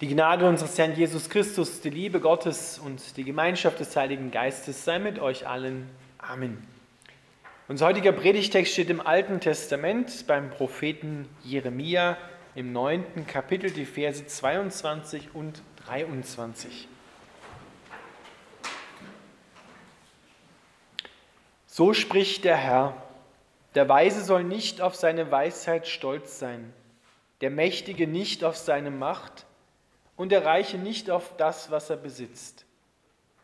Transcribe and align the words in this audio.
Die 0.00 0.08
Gnade 0.08 0.48
unseres 0.48 0.76
Herrn 0.76 0.96
Jesus 0.96 1.30
Christus, 1.30 1.80
die 1.80 1.88
Liebe 1.88 2.18
Gottes 2.18 2.80
und 2.80 3.16
die 3.16 3.22
Gemeinschaft 3.22 3.78
des 3.78 3.94
Heiligen 3.94 4.32
Geistes 4.32 4.84
sei 4.84 4.98
mit 4.98 5.20
euch 5.20 5.46
allen. 5.46 5.88
Amen. 6.18 6.66
Unser 7.68 7.86
heutiger 7.86 8.10
Predigtext 8.10 8.72
steht 8.72 8.90
im 8.90 9.00
Alten 9.00 9.38
Testament 9.38 10.26
beim 10.26 10.50
Propheten 10.50 11.28
Jeremia 11.44 12.16
im 12.56 12.72
neunten 12.72 13.24
Kapitel, 13.28 13.70
die 13.70 13.84
Verse 13.84 14.26
22 14.26 15.32
und 15.32 15.62
23. 15.86 16.88
So 21.68 21.94
spricht 21.94 22.44
der 22.44 22.56
Herr, 22.56 22.96
der 23.76 23.88
Weise 23.88 24.24
soll 24.24 24.42
nicht 24.42 24.80
auf 24.80 24.96
seine 24.96 25.30
Weisheit 25.30 25.86
stolz 25.86 26.40
sein, 26.40 26.72
der 27.42 27.50
Mächtige 27.50 28.08
nicht 28.08 28.42
auf 28.42 28.56
seine 28.56 28.90
Macht, 28.90 29.46
und 30.16 30.30
der 30.30 30.44
Reiche 30.44 30.78
nicht 30.78 31.10
auf 31.10 31.36
das, 31.36 31.70
was 31.70 31.90
er 31.90 31.96
besitzt. 31.96 32.64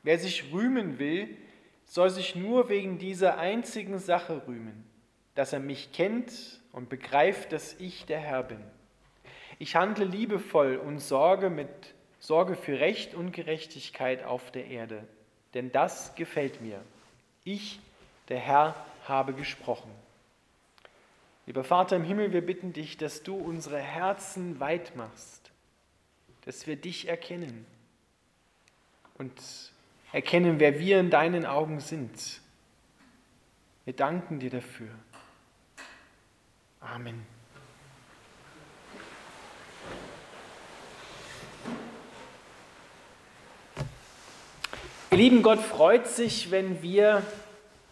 Wer 0.03 0.19
sich 0.19 0.53
rühmen 0.53 0.99
will, 0.99 1.37
soll 1.85 2.11
sich 2.11 2.37
nur 2.37 2.69
wegen 2.69 2.99
dieser 2.99 3.39
einzigen 3.39 3.99
Sache 3.99 4.43
rühmen, 4.47 4.85
dass 5.35 5.53
er 5.53 5.61
mich 5.61 5.93
kennt 5.93 6.33
und 6.73 6.89
begreift, 6.89 7.53
dass 7.53 7.75
ich 7.75 8.07
der 8.07 8.21
Herr 8.21 8.45
bin. 8.45 8.63
Ich 9.59 9.77
handle 9.77 10.05
liebevoll 10.05 10.77
und 10.77 11.01
sorge 11.01 11.51
mit 11.51 11.69
Sorge 12.23 12.55
für 12.55 12.79
Recht 12.79 13.15
und 13.15 13.33
Gerechtigkeit 13.33 14.25
auf 14.25 14.51
der 14.51 14.67
Erde, 14.67 15.07
denn 15.55 15.73
das 15.73 16.15
gefällt 16.15 16.61
mir. 16.61 16.81
Ich, 17.45 17.81
der 18.29 18.39
Herr, 18.39 18.77
habe 19.09 19.33
gesprochen. 19.33 19.91
Lieber 21.47 21.65
Vater 21.65 21.97
im 21.97 22.05
Himmel, 22.05 22.33
wir 22.33 22.45
bitten 22.45 22.75
dich, 22.75 22.99
dass 22.99 23.23
du 23.23 23.35
unsere 23.35 23.79
Herzen 23.79 24.61
weit 24.61 24.95
machst 24.97 25.40
dass 26.45 26.67
wir 26.67 26.77
dich 26.77 27.09
erkennen 27.09 27.67
und 29.15 29.33
erkennen, 30.13 30.59
wer 30.59 30.79
wir 30.79 31.01
in 31.01 31.11
deinen 31.11 31.45
Augen 31.45 31.81
sind. 31.81 32.41
Wir 33.85 33.95
danken 33.95 34.41
dir 34.41 34.51
dafür. 34.51 34.89
Amen. 36.81 37.27
Ihr 45.11 45.19
Lieben, 45.19 45.43
Gott 45.43 45.59
freut 45.59 46.07
sich, 46.07 46.51
wenn 46.51 46.83
wir 46.83 47.23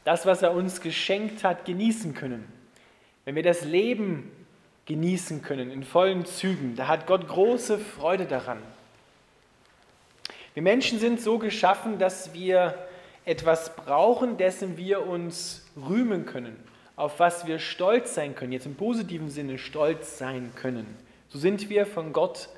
das, 0.04 0.24
was 0.24 0.42
er 0.42 0.52
uns 0.52 0.80
geschenkt 0.80 1.44
hat, 1.44 1.64
genießen 1.64 2.14
können. 2.14 2.50
Wenn 3.24 3.34
wir 3.34 3.42
das 3.42 3.64
Leben 3.64 4.30
genießen 4.88 5.42
können 5.42 5.70
in 5.70 5.84
vollen 5.84 6.24
Zügen. 6.24 6.74
Da 6.74 6.88
hat 6.88 7.06
Gott 7.06 7.28
große 7.28 7.78
Freude 7.78 8.24
daran. 8.24 8.58
Wir 10.54 10.62
Menschen 10.62 10.98
sind 10.98 11.20
so 11.20 11.38
geschaffen, 11.38 11.98
dass 11.98 12.32
wir 12.32 12.74
etwas 13.26 13.76
brauchen, 13.76 14.38
dessen 14.38 14.78
wir 14.78 15.06
uns 15.06 15.66
rühmen 15.76 16.24
können, 16.24 16.56
auf 16.96 17.20
was 17.20 17.46
wir 17.46 17.58
stolz 17.58 18.14
sein 18.14 18.34
können, 18.34 18.50
jetzt 18.50 18.64
im 18.64 18.76
positiven 18.76 19.28
Sinne 19.28 19.58
stolz 19.58 20.16
sein 20.16 20.52
können. 20.56 20.86
So 21.28 21.38
sind 21.38 21.68
wir 21.68 21.84
von 21.84 22.14
Gott 22.14 22.48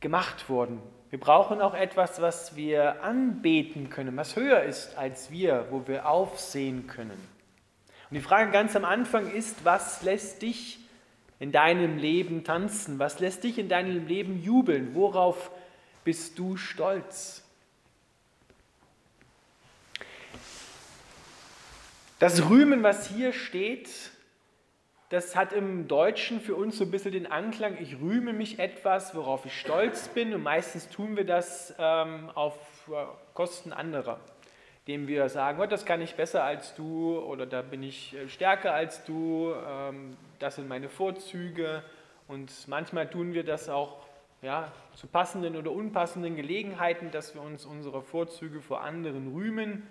gemacht 0.00 0.50
worden. 0.50 0.82
Wir 1.10 1.20
brauchen 1.20 1.60
auch 1.60 1.74
etwas, 1.74 2.20
was 2.20 2.56
wir 2.56 3.04
anbeten 3.04 3.90
können, 3.90 4.16
was 4.16 4.34
höher 4.34 4.64
ist 4.64 4.98
als 4.98 5.30
wir, 5.30 5.66
wo 5.70 5.86
wir 5.86 6.08
aufsehen 6.08 6.88
können. 6.88 7.12
Und 8.10 8.16
die 8.16 8.20
Frage 8.20 8.50
ganz 8.50 8.74
am 8.74 8.84
Anfang 8.84 9.30
ist, 9.30 9.64
was 9.64 10.02
lässt 10.02 10.42
dich 10.42 10.80
in 11.38 11.52
deinem 11.52 11.98
Leben 11.98 12.44
tanzen? 12.44 12.98
Was 12.98 13.20
lässt 13.20 13.44
dich 13.44 13.58
in 13.58 13.68
deinem 13.68 14.06
Leben 14.06 14.42
jubeln? 14.42 14.94
Worauf 14.94 15.50
bist 16.04 16.38
du 16.38 16.56
stolz? 16.56 17.42
Das 22.18 22.48
Rühmen, 22.48 22.82
was 22.82 23.08
hier 23.08 23.32
steht, 23.34 23.90
das 25.10 25.36
hat 25.36 25.52
im 25.52 25.86
Deutschen 25.86 26.40
für 26.40 26.54
uns 26.54 26.78
so 26.78 26.84
ein 26.84 26.90
bisschen 26.90 27.12
den 27.12 27.30
Anklang, 27.30 27.76
ich 27.80 28.00
rühme 28.00 28.32
mich 28.32 28.58
etwas, 28.58 29.14
worauf 29.14 29.44
ich 29.44 29.58
stolz 29.58 30.08
bin 30.08 30.32
und 30.32 30.42
meistens 30.42 30.88
tun 30.88 31.16
wir 31.16 31.24
das 31.24 31.74
ähm, 31.78 32.30
auf 32.34 32.56
Kosten 33.34 33.72
anderer 33.72 34.18
dem 34.86 35.08
wir 35.08 35.28
sagen, 35.28 35.60
oh, 35.60 35.66
das 35.66 35.84
kann 35.84 36.00
ich 36.00 36.14
besser 36.14 36.44
als 36.44 36.74
du 36.74 37.18
oder 37.18 37.46
da 37.46 37.62
bin 37.62 37.82
ich 37.82 38.14
äh, 38.14 38.28
stärker 38.28 38.72
als 38.72 39.04
du, 39.04 39.52
ähm, 39.68 40.16
das 40.38 40.56
sind 40.56 40.68
meine 40.68 40.88
Vorzüge. 40.88 41.82
Und 42.28 42.52
manchmal 42.68 43.08
tun 43.08 43.34
wir 43.34 43.44
das 43.44 43.68
auch 43.68 44.06
ja, 44.42 44.72
zu 44.94 45.06
passenden 45.06 45.56
oder 45.56 45.72
unpassenden 45.72 46.36
Gelegenheiten, 46.36 47.10
dass 47.10 47.34
wir 47.34 47.42
uns 47.42 47.64
unsere 47.64 48.02
Vorzüge 48.02 48.60
vor 48.60 48.82
anderen 48.82 49.32
rühmen. 49.32 49.86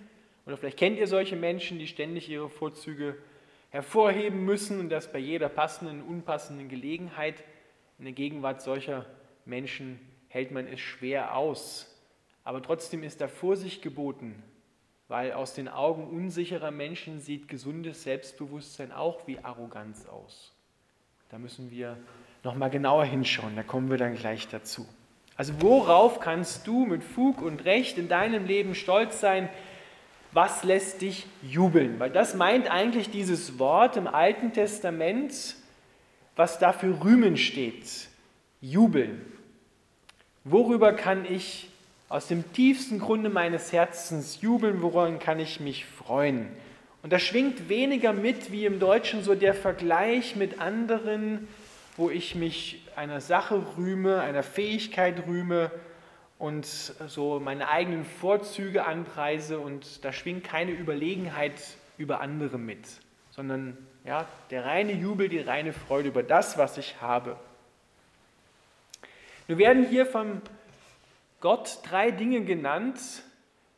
Oder 0.46 0.58
vielleicht 0.58 0.78
kennt 0.78 0.98
ihr 0.98 1.08
solche 1.08 1.36
Menschen, 1.36 1.80
die 1.80 1.88
ständig 1.88 2.30
ihre 2.30 2.50
Vorzüge 2.50 3.18
hervorheben 3.70 4.46
müssen 4.46 4.80
und 4.80 4.90
das 4.90 5.12
bei 5.12 5.20
jeder 5.20 5.50
passenden 5.50 6.02
unpassenden 6.02 6.70
Gelegenheit. 6.70 7.44
In 7.98 8.06
der 8.06 8.14
Gegenwart 8.14 8.62
solcher 8.62 9.06
Menschen 9.46 10.00
hält 10.28 10.52
man 10.52 10.68
es 10.68 10.80
schwer 10.80 11.36
aus. 11.36 11.92
Aber 12.44 12.62
trotzdem 12.62 13.04
ist 13.04 13.22
da 13.22 13.28
Vorsicht 13.28 13.82
geboten, 13.82 14.44
weil 15.08 15.34
aus 15.34 15.54
den 15.54 15.68
Augen 15.68 16.08
unsicherer 16.08 16.72
Menschen 16.72 17.20
sieht 17.20 17.48
gesundes 17.48 18.04
Selbstbewusstsein 18.04 18.92
auch 18.92 19.28
wie 19.28 19.40
Arroganz 19.40 20.08
aus. 20.08 20.52
Da 21.30 21.38
müssen 21.38 21.72
wir 21.72 21.98
nochmal 22.44 22.70
genauer 22.70 23.06
hinschauen, 23.06 23.56
da 23.56 23.64
kommen 23.64 23.90
wir 23.90 23.98
dann 23.98 24.16
gleich 24.16 24.48
dazu. 24.48 24.88
Also 25.38 25.62
worauf 25.62 26.20
kannst 26.20 26.66
du 26.66 26.86
mit 26.86 27.04
Fug 27.04 27.42
und 27.42 27.66
Recht 27.66 27.98
in 27.98 28.08
deinem 28.08 28.46
Leben 28.46 28.74
stolz 28.74 29.20
sein? 29.20 29.50
Was 30.32 30.64
lässt 30.64 31.02
dich 31.02 31.28
jubeln? 31.42 32.00
Weil 32.00 32.10
das 32.10 32.36
meint 32.36 32.70
eigentlich 32.70 33.10
dieses 33.10 33.60
Wort 33.60 33.98
im 33.98 34.08
Alten 34.08 34.54
Testament, 34.54 35.56
was 36.36 36.60
dafür 36.60 37.04
rühmen 37.04 37.38
steht. 37.38 38.10
Jubeln. 38.62 39.22
Worüber 40.44 40.94
kann 40.94 41.26
ich 41.26 41.70
aus 42.10 42.28
dem 42.28 42.52
tiefsten 42.54 43.00
Grunde 43.00 43.30
meines 43.30 43.72
Herzens 43.72 44.42
jubeln, 44.42 44.82
woran 44.82 45.20
kann 45.20 45.40
ich 45.40 45.60
mich 45.60 45.86
freuen. 45.86 46.50
Und 47.02 47.14
da 47.14 47.20
schwingt 47.20 47.70
weniger 47.70 48.14
mit, 48.14 48.52
wie 48.52 48.66
im 48.66 48.80
Deutschen 48.80 49.24
so 49.24 49.36
der 49.36 49.54
Vergleich 49.54 50.36
mit 50.36 50.60
anderen, 50.60 51.48
wo 51.98 52.10
ich 52.10 52.36
mich 52.36 52.82
einer 52.96 53.22
Sache 53.22 53.64
rühme, 53.78 54.22
einer 54.22 54.44
Fähigkeit 54.44 55.28
rühme 55.28 55.72
und 56.38 56.66
so 56.66 57.40
meine 57.40 57.70
eigenen 57.70 58.06
Vorzüge 58.06 58.86
anpreise 58.86 59.60
und 59.60 60.04
da 60.04 60.12
schwingt 60.12 60.44
keine 60.44 60.72
Überlegenheit 60.72 61.54
über 61.98 62.22
andere 62.22 62.58
mit, 62.58 62.86
sondern 63.32 63.78
ja, 64.04 64.28
der 64.52 64.66
reine 64.66 64.94
Jubel, 64.94 65.30
die 65.30 65.40
reine 65.40 65.74
Freude 65.74 66.10
über 66.10 66.24
das, 66.24 66.58
was 66.58 66.78
ich 66.78 67.02
habe. 67.02 67.38
Wir 69.48 69.58
werden 69.58 69.88
hier 69.88 70.06
vom 70.06 70.42
Gott 71.46 71.82
drei 71.84 72.10
Dinge 72.10 72.44
genannt, 72.44 73.00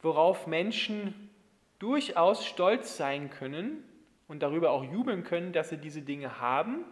worauf 0.01 0.47
Menschen 0.47 1.29
durchaus 1.79 2.45
stolz 2.45 2.95
sein 2.95 3.29
können 3.29 3.83
und 4.29 4.41
darüber 4.41 4.71
auch 4.71 4.85
jubeln 4.85 5.25
können, 5.25 5.51
dass 5.51 5.67
sie 5.67 5.75
diese 5.75 6.01
Dinge 6.01 6.39
haben. 6.39 6.85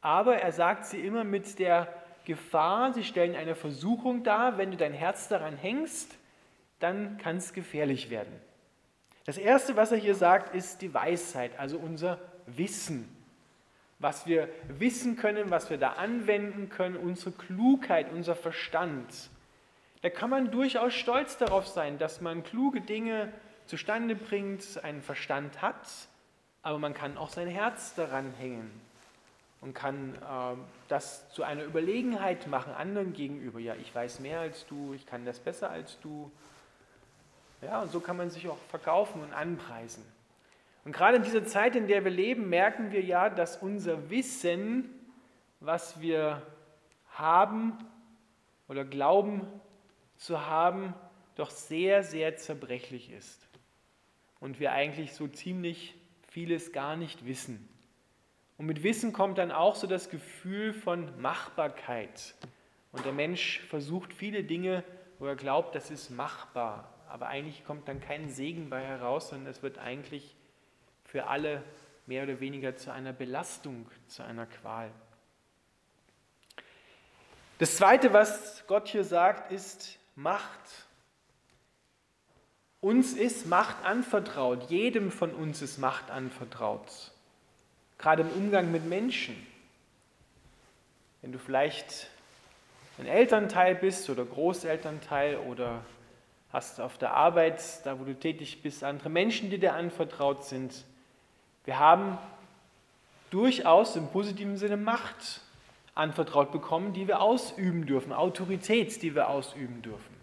Aber 0.00 0.36
er 0.36 0.52
sagt 0.52 0.86
sie 0.86 1.00
immer 1.00 1.24
mit 1.24 1.58
der 1.58 1.92
Gefahr, 2.24 2.92
sie 2.92 3.02
stellen 3.02 3.34
eine 3.34 3.56
Versuchung 3.56 4.22
dar, 4.22 4.58
wenn 4.58 4.70
du 4.70 4.76
dein 4.76 4.92
Herz 4.92 5.26
daran 5.26 5.56
hängst, 5.56 6.16
dann 6.78 7.18
kann 7.18 7.38
es 7.38 7.52
gefährlich 7.52 8.08
werden. 8.08 8.32
Das 9.24 9.38
Erste, 9.38 9.74
was 9.74 9.90
er 9.90 9.98
hier 9.98 10.14
sagt, 10.14 10.54
ist 10.54 10.82
die 10.82 10.94
Weisheit, 10.94 11.58
also 11.58 11.78
unser 11.78 12.20
Wissen. 12.46 13.08
Was 13.98 14.24
wir 14.24 14.48
wissen 14.68 15.16
können, 15.16 15.50
was 15.50 15.68
wir 15.68 15.78
da 15.78 15.94
anwenden 15.94 16.68
können, 16.68 16.96
unsere 16.96 17.32
Klugheit, 17.32 18.12
unser 18.12 18.36
Verstand 18.36 19.30
da 20.02 20.10
kann 20.10 20.30
man 20.30 20.50
durchaus 20.50 20.94
stolz 20.94 21.38
darauf 21.38 21.66
sein, 21.66 21.98
dass 21.98 22.20
man 22.20 22.44
kluge 22.44 22.80
Dinge 22.80 23.32
zustande 23.66 24.14
bringt, 24.14 24.82
einen 24.84 25.02
Verstand 25.02 25.62
hat, 25.62 25.86
aber 26.62 26.78
man 26.78 26.94
kann 26.94 27.16
auch 27.16 27.30
sein 27.30 27.48
Herz 27.48 27.94
daran 27.94 28.32
hängen 28.34 28.70
und 29.60 29.74
kann 29.74 30.14
äh, 30.14 30.56
das 30.88 31.30
zu 31.30 31.42
einer 31.42 31.64
Überlegenheit 31.64 32.46
machen 32.46 32.72
anderen 32.72 33.12
gegenüber. 33.12 33.58
Ja, 33.58 33.74
ich 33.74 33.94
weiß 33.94 34.20
mehr 34.20 34.40
als 34.40 34.66
du, 34.66 34.94
ich 34.94 35.06
kann 35.06 35.24
das 35.24 35.40
besser 35.40 35.70
als 35.70 35.98
du. 36.00 36.30
Ja, 37.62 37.82
und 37.82 37.90
so 37.90 38.00
kann 38.00 38.16
man 38.16 38.30
sich 38.30 38.48
auch 38.48 38.58
verkaufen 38.68 39.22
und 39.22 39.32
anpreisen. 39.32 40.04
Und 40.84 40.92
gerade 40.92 41.16
in 41.16 41.24
dieser 41.24 41.44
Zeit, 41.44 41.74
in 41.74 41.88
der 41.88 42.04
wir 42.04 42.12
leben, 42.12 42.48
merken 42.48 42.92
wir 42.92 43.02
ja, 43.02 43.28
dass 43.28 43.56
unser 43.56 44.08
Wissen, 44.08 44.88
was 45.58 46.00
wir 46.00 46.42
haben 47.10 47.76
oder 48.68 48.84
glauben 48.84 49.48
zu 50.16 50.46
haben, 50.46 50.94
doch 51.34 51.50
sehr, 51.50 52.02
sehr 52.02 52.36
zerbrechlich 52.36 53.10
ist. 53.10 53.46
Und 54.40 54.60
wir 54.60 54.72
eigentlich 54.72 55.14
so 55.14 55.28
ziemlich 55.28 55.94
vieles 56.28 56.72
gar 56.72 56.96
nicht 56.96 57.26
wissen. 57.26 57.68
Und 58.58 58.66
mit 58.66 58.82
Wissen 58.82 59.12
kommt 59.12 59.38
dann 59.38 59.52
auch 59.52 59.74
so 59.74 59.86
das 59.86 60.08
Gefühl 60.08 60.72
von 60.72 61.20
Machbarkeit 61.20 62.34
Und 62.92 63.04
der 63.04 63.12
Mensch 63.12 63.60
versucht 63.68 64.12
viele 64.12 64.44
Dinge, 64.44 64.82
wo 65.18 65.26
er 65.26 65.36
glaubt, 65.36 65.74
das 65.74 65.90
ist 65.90 66.10
machbar. 66.10 66.92
Aber 67.08 67.28
eigentlich 67.28 67.64
kommt 67.64 67.88
dann 67.88 68.00
kein 68.00 68.30
Segen 68.30 68.70
bei 68.70 68.82
heraus, 68.82 69.28
sondern 69.28 69.50
es 69.50 69.62
wird 69.62 69.78
eigentlich 69.78 70.34
für 71.04 71.26
alle 71.26 71.62
mehr 72.06 72.22
oder 72.22 72.40
weniger 72.40 72.76
zu 72.76 72.92
einer 72.92 73.12
Belastung, 73.12 73.86
zu 74.06 74.24
einer 74.24 74.46
Qual. 74.46 74.90
Das 77.58 77.76
Zweite, 77.76 78.12
was 78.12 78.66
Gott 78.66 78.88
hier 78.88 79.04
sagt, 79.04 79.50
ist 79.50 79.98
Macht. 80.16 80.86
Uns 82.80 83.12
ist 83.12 83.46
Macht 83.46 83.84
anvertraut, 83.84 84.70
jedem 84.70 85.10
von 85.10 85.30
uns 85.32 85.60
ist 85.60 85.78
Macht 85.78 86.10
anvertraut, 86.10 87.12
gerade 87.98 88.22
im 88.22 88.30
Umgang 88.30 88.72
mit 88.72 88.86
Menschen. 88.86 89.46
Wenn 91.20 91.32
du 91.32 91.38
vielleicht 91.38 92.08
ein 92.98 93.06
Elternteil 93.06 93.74
bist 93.74 94.08
oder 94.08 94.24
Großelternteil 94.24 95.36
oder 95.36 95.82
hast 96.50 96.80
auf 96.80 96.96
der 96.96 97.12
Arbeit, 97.12 97.62
da 97.84 98.00
wo 98.00 98.04
du 98.04 98.14
tätig 98.14 98.62
bist, 98.62 98.84
andere 98.84 99.10
Menschen, 99.10 99.50
die 99.50 99.58
dir 99.58 99.74
anvertraut 99.74 100.44
sind. 100.44 100.84
Wir 101.66 101.78
haben 101.78 102.18
durchaus 103.30 103.96
im 103.96 104.08
positiven 104.08 104.56
Sinne 104.56 104.78
Macht 104.78 105.42
anvertraut 105.96 106.52
bekommen, 106.52 106.92
die 106.92 107.08
wir 107.08 107.20
ausüben 107.20 107.86
dürfen, 107.86 108.12
Autorität, 108.12 109.02
die 109.02 109.14
wir 109.14 109.28
ausüben 109.28 109.82
dürfen. 109.82 110.14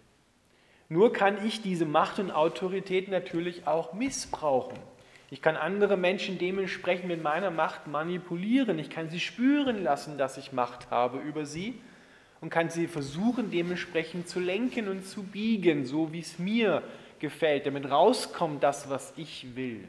Nur 0.88 1.12
kann 1.12 1.44
ich 1.44 1.60
diese 1.60 1.84
Macht 1.84 2.18
und 2.18 2.30
Autorität 2.30 3.08
natürlich 3.08 3.66
auch 3.66 3.92
missbrauchen. 3.92 4.78
Ich 5.30 5.42
kann 5.42 5.56
andere 5.56 5.96
Menschen 5.96 6.38
dementsprechend 6.38 7.08
mit 7.08 7.22
meiner 7.22 7.50
Macht 7.50 7.86
manipulieren. 7.86 8.78
Ich 8.78 8.88
kann 8.88 9.10
sie 9.10 9.20
spüren 9.20 9.82
lassen, 9.82 10.16
dass 10.16 10.38
ich 10.38 10.52
Macht 10.52 10.90
habe 10.90 11.18
über 11.18 11.44
sie 11.44 11.80
und 12.40 12.50
kann 12.50 12.70
sie 12.70 12.86
versuchen 12.86 13.50
dementsprechend 13.50 14.28
zu 14.28 14.38
lenken 14.38 14.88
und 14.88 15.04
zu 15.04 15.22
biegen, 15.22 15.86
so 15.86 16.12
wie 16.12 16.20
es 16.20 16.38
mir 16.38 16.82
gefällt, 17.18 17.66
damit 17.66 17.90
rauskommt 17.90 18.62
das, 18.62 18.90
was 18.90 19.12
ich 19.16 19.56
will. 19.56 19.88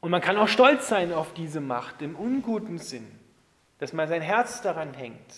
Und 0.00 0.10
man 0.12 0.20
kann 0.20 0.36
auch 0.36 0.48
stolz 0.48 0.88
sein 0.88 1.12
auf 1.12 1.34
diese 1.34 1.60
Macht 1.60 2.00
im 2.00 2.14
unguten 2.14 2.78
Sinn, 2.78 3.06
dass 3.78 3.92
man 3.92 4.08
sein 4.08 4.22
Herz 4.22 4.62
daran 4.62 4.94
hängt. 4.94 5.34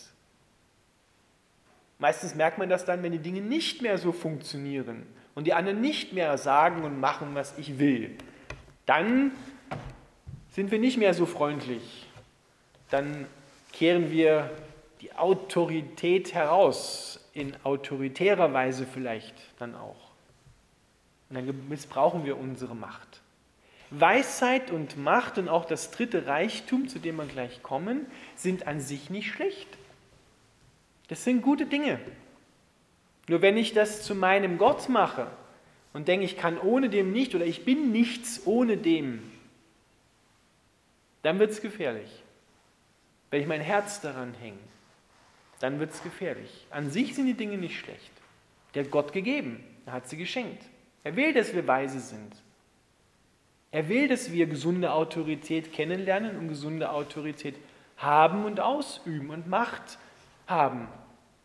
Meistens 1.98 2.34
merkt 2.34 2.58
man 2.58 2.68
das 2.68 2.84
dann, 2.84 3.02
wenn 3.02 3.12
die 3.12 3.18
Dinge 3.18 3.40
nicht 3.40 3.82
mehr 3.82 3.98
so 3.98 4.12
funktionieren 4.12 5.06
und 5.34 5.46
die 5.46 5.54
anderen 5.54 5.80
nicht 5.80 6.12
mehr 6.12 6.38
sagen 6.38 6.84
und 6.84 7.00
machen, 7.00 7.34
was 7.34 7.58
ich 7.58 7.78
will. 7.78 8.16
Dann 8.86 9.32
sind 10.50 10.70
wir 10.70 10.78
nicht 10.78 10.96
mehr 10.96 11.14
so 11.14 11.26
freundlich. 11.26 12.06
Dann 12.90 13.26
kehren 13.72 14.10
wir 14.10 14.50
die 15.00 15.14
Autorität 15.14 16.34
heraus, 16.34 17.20
in 17.32 17.54
autoritärer 17.62 18.52
Weise 18.52 18.86
vielleicht 18.86 19.34
dann 19.58 19.74
auch. 19.76 20.10
Und 21.28 21.36
dann 21.36 21.68
missbrauchen 21.68 22.24
wir 22.24 22.38
unsere 22.38 22.74
Macht. 22.74 23.20
Weisheit 23.90 24.70
und 24.70 24.96
Macht 24.98 25.38
und 25.38 25.48
auch 25.48 25.64
das 25.64 25.90
dritte 25.90 26.26
Reichtum, 26.26 26.88
zu 26.88 26.98
dem 26.98 27.16
wir 27.16 27.26
gleich 27.26 27.62
kommen, 27.62 28.06
sind 28.36 28.66
an 28.66 28.80
sich 28.80 29.10
nicht 29.10 29.30
schlecht. 29.32 29.68
Das 31.08 31.24
sind 31.24 31.42
gute 31.42 31.66
Dinge. 31.66 31.98
Nur 33.28 33.42
wenn 33.42 33.56
ich 33.56 33.72
das 33.72 34.02
zu 34.02 34.14
meinem 34.14 34.58
Gott 34.58 34.88
mache 34.88 35.26
und 35.92 36.08
denke, 36.08 36.24
ich 36.24 36.36
kann 36.36 36.58
ohne 36.58 36.90
dem 36.90 37.12
nicht 37.12 37.34
oder 37.34 37.46
ich 37.46 37.64
bin 37.64 37.92
nichts 37.92 38.42
ohne 38.46 38.76
dem, 38.76 39.22
dann 41.22 41.38
wird 41.38 41.50
es 41.50 41.60
gefährlich. 41.60 42.22
Wenn 43.30 43.42
ich 43.42 43.46
mein 43.46 43.60
Herz 43.60 44.00
daran 44.00 44.34
hänge, 44.34 44.58
dann 45.60 45.80
wird 45.80 45.92
es 45.92 46.02
gefährlich. 46.02 46.66
An 46.70 46.90
sich 46.90 47.14
sind 47.14 47.26
die 47.26 47.34
Dinge 47.34 47.58
nicht 47.58 47.78
schlecht. 47.78 48.10
Der 48.74 48.84
hat 48.84 48.90
Gott 48.90 49.12
gegeben, 49.12 49.64
er 49.86 49.94
hat 49.94 50.08
sie 50.08 50.16
geschenkt. 50.16 50.62
Er 51.04 51.16
will, 51.16 51.32
dass 51.32 51.54
wir 51.54 51.66
weise 51.66 52.00
sind. 52.00 52.34
Er 53.70 53.88
will, 53.88 54.08
dass 54.08 54.32
wir 54.32 54.46
gesunde 54.46 54.92
Autorität 54.92 55.72
kennenlernen 55.72 56.38
und 56.38 56.48
gesunde 56.48 56.90
Autorität 56.90 57.56
haben 57.96 58.44
und 58.44 58.60
ausüben 58.60 59.30
und 59.30 59.46
Macht 59.46 59.98
haben. 60.46 60.88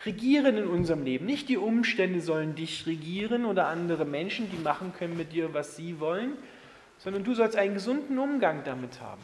Regieren 0.05 0.57
in 0.57 0.67
unserem 0.67 1.03
Leben. 1.03 1.25
Nicht 1.25 1.49
die 1.49 1.57
Umstände 1.57 2.21
sollen 2.21 2.55
dich 2.55 2.85
regieren 2.85 3.45
oder 3.45 3.67
andere 3.67 4.05
Menschen, 4.05 4.49
die 4.51 4.57
machen 4.57 4.93
können 4.93 5.17
mit 5.17 5.33
dir, 5.33 5.53
was 5.53 5.75
sie 5.75 5.99
wollen, 5.99 6.33
sondern 6.97 7.23
du 7.23 7.33
sollst 7.33 7.57
einen 7.57 7.73
gesunden 7.73 8.17
Umgang 8.17 8.63
damit 8.63 9.01
haben. 9.01 9.21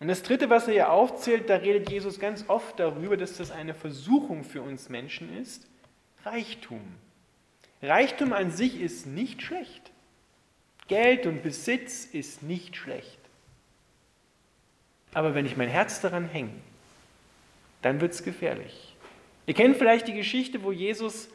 Und 0.00 0.08
das 0.08 0.24
Dritte, 0.24 0.50
was 0.50 0.66
er 0.66 0.74
hier 0.74 0.90
aufzählt, 0.90 1.48
da 1.48 1.56
redet 1.56 1.90
Jesus 1.90 2.18
ganz 2.18 2.48
oft 2.48 2.80
darüber, 2.80 3.16
dass 3.16 3.36
das 3.36 3.52
eine 3.52 3.74
Versuchung 3.74 4.42
für 4.42 4.60
uns 4.60 4.88
Menschen 4.88 5.36
ist, 5.38 5.68
Reichtum. 6.24 6.80
Reichtum 7.80 8.32
an 8.32 8.50
sich 8.50 8.80
ist 8.80 9.06
nicht 9.06 9.42
schlecht. 9.42 9.91
Geld 10.92 11.24
und 11.26 11.42
Besitz 11.42 12.04
ist 12.04 12.42
nicht 12.42 12.76
schlecht. 12.76 13.18
Aber 15.14 15.34
wenn 15.34 15.46
ich 15.46 15.56
mein 15.56 15.70
Herz 15.70 16.02
daran 16.02 16.28
hänge, 16.28 16.52
dann 17.80 18.02
wird 18.02 18.12
es 18.12 18.22
gefährlich. 18.22 18.94
Ihr 19.46 19.54
kennt 19.54 19.78
vielleicht 19.78 20.06
die 20.06 20.12
Geschichte, 20.12 20.62
wo 20.62 20.70
Jesus, 20.70 21.30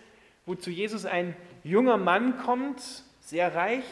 wo 0.45 0.53
zu 0.53 0.69
Jesus 0.69 1.05
ein 1.07 1.35
junger 1.63 1.97
Mann 1.97 2.37
kommt, 2.37 2.83
sehr 3.21 3.55
reich, 3.55 3.83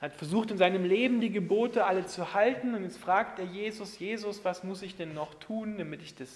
hat 0.00 0.14
versucht 0.14 0.52
in 0.52 0.58
seinem 0.58 0.84
Leben 0.84 1.20
die 1.20 1.32
Gebote 1.32 1.84
alle 1.84 2.06
zu 2.06 2.34
halten 2.34 2.76
und 2.76 2.84
jetzt 2.84 2.98
fragt 2.98 3.40
er 3.40 3.46
Jesus, 3.46 3.98
Jesus, 3.98 4.44
was 4.44 4.62
muss 4.62 4.82
ich 4.82 4.94
denn 4.94 5.12
noch 5.12 5.34
tun, 5.34 5.76
damit 5.76 6.02
ich 6.02 6.14
das 6.14 6.30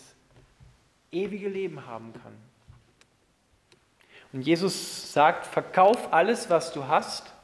ewige 1.13 1.49
Leben 1.49 1.87
haben 1.87 2.13
kann? 2.13 2.35
Und 4.33 4.43
Jesus 4.43 5.13
sagt, 5.13 5.47
verkauf 5.47 6.13
alles, 6.13 6.51
was 6.51 6.73
du 6.73 6.89
hast 6.89 7.38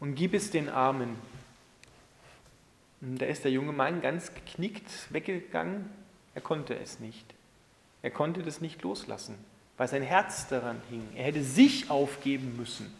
und 0.00 0.14
gib 0.14 0.34
es 0.34 0.50
den 0.50 0.68
Armen. 0.68 1.16
Und 3.00 3.20
da 3.20 3.26
ist 3.26 3.44
der 3.44 3.50
junge 3.50 3.72
Mann 3.72 4.00
ganz 4.00 4.34
geknickt 4.34 5.12
weggegangen, 5.12 5.90
er 6.34 6.40
konnte 6.40 6.78
es 6.78 7.00
nicht. 7.00 7.34
Er 8.02 8.10
konnte 8.10 8.42
das 8.42 8.60
nicht 8.60 8.82
loslassen, 8.82 9.36
weil 9.76 9.88
sein 9.88 10.02
Herz 10.02 10.48
daran 10.48 10.80
hing. 10.90 11.08
Er 11.16 11.24
hätte 11.24 11.42
sich 11.42 11.90
aufgeben 11.90 12.56
müssen. 12.56 12.94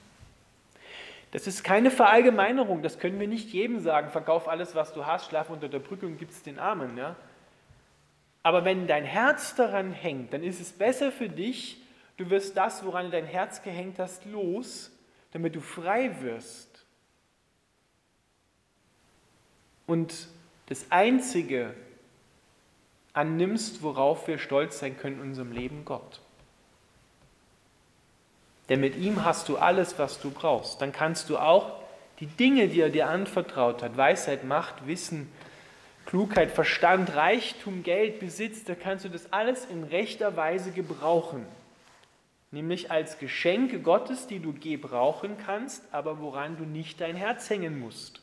Das 1.32 1.46
ist 1.46 1.64
keine 1.64 1.90
Verallgemeinerung, 1.90 2.82
das 2.82 2.98
können 2.98 3.20
wir 3.20 3.28
nicht 3.28 3.52
jedem 3.52 3.80
sagen, 3.80 4.10
verkauf 4.10 4.48
alles, 4.48 4.74
was 4.74 4.94
du 4.94 5.06
hast, 5.06 5.28
schlaf 5.28 5.50
unter 5.50 5.68
der 5.68 5.80
Brücke 5.80 6.06
und 6.06 6.18
gib 6.18 6.30
es 6.30 6.42
den 6.42 6.58
Armen. 6.58 6.96
Ja? 6.96 7.16
Aber 8.42 8.64
wenn 8.64 8.86
dein 8.86 9.04
Herz 9.04 9.54
daran 9.54 9.92
hängt, 9.92 10.32
dann 10.32 10.42
ist 10.42 10.60
es 10.60 10.72
besser 10.72 11.10
für 11.10 11.28
dich, 11.28 11.78
du 12.16 12.30
wirst 12.30 12.56
das, 12.56 12.84
woran 12.84 13.06
du 13.06 13.10
dein 13.10 13.26
Herz 13.26 13.62
gehängt 13.62 13.98
hast, 13.98 14.24
los, 14.24 14.92
damit 15.32 15.54
du 15.54 15.60
frei 15.60 16.22
wirst. 16.22 16.65
Und 19.86 20.28
das 20.66 20.86
Einzige 20.90 21.74
annimmst, 23.12 23.82
worauf 23.82 24.26
wir 24.28 24.38
stolz 24.38 24.78
sein 24.78 24.98
können 24.98 25.16
in 25.16 25.28
unserem 25.28 25.52
Leben, 25.52 25.84
Gott. 25.84 26.20
Denn 28.68 28.80
mit 28.80 28.96
ihm 28.96 29.24
hast 29.24 29.48
du 29.48 29.56
alles, 29.58 29.98
was 29.98 30.20
du 30.20 30.30
brauchst. 30.30 30.82
Dann 30.82 30.92
kannst 30.92 31.30
du 31.30 31.38
auch 31.38 31.72
die 32.18 32.26
Dinge, 32.26 32.68
die 32.68 32.80
er 32.80 32.90
dir 32.90 33.08
anvertraut 33.08 33.82
hat, 33.82 33.96
Weisheit, 33.96 34.44
Macht, 34.44 34.86
Wissen, 34.86 35.30
Klugheit, 36.06 36.50
Verstand, 36.50 37.14
Reichtum, 37.14 37.82
Geld, 37.82 38.20
Besitz, 38.20 38.64
da 38.64 38.74
kannst 38.74 39.04
du 39.04 39.08
das 39.08 39.32
alles 39.32 39.66
in 39.66 39.84
rechter 39.84 40.36
Weise 40.36 40.70
gebrauchen. 40.70 41.44
Nämlich 42.52 42.90
als 42.90 43.18
Geschenke 43.18 43.80
Gottes, 43.80 44.26
die 44.26 44.38
du 44.38 44.52
gebrauchen 44.52 45.36
kannst, 45.44 45.82
aber 45.92 46.20
woran 46.20 46.56
du 46.56 46.64
nicht 46.64 47.00
dein 47.00 47.16
Herz 47.16 47.50
hängen 47.50 47.78
musst. 47.78 48.20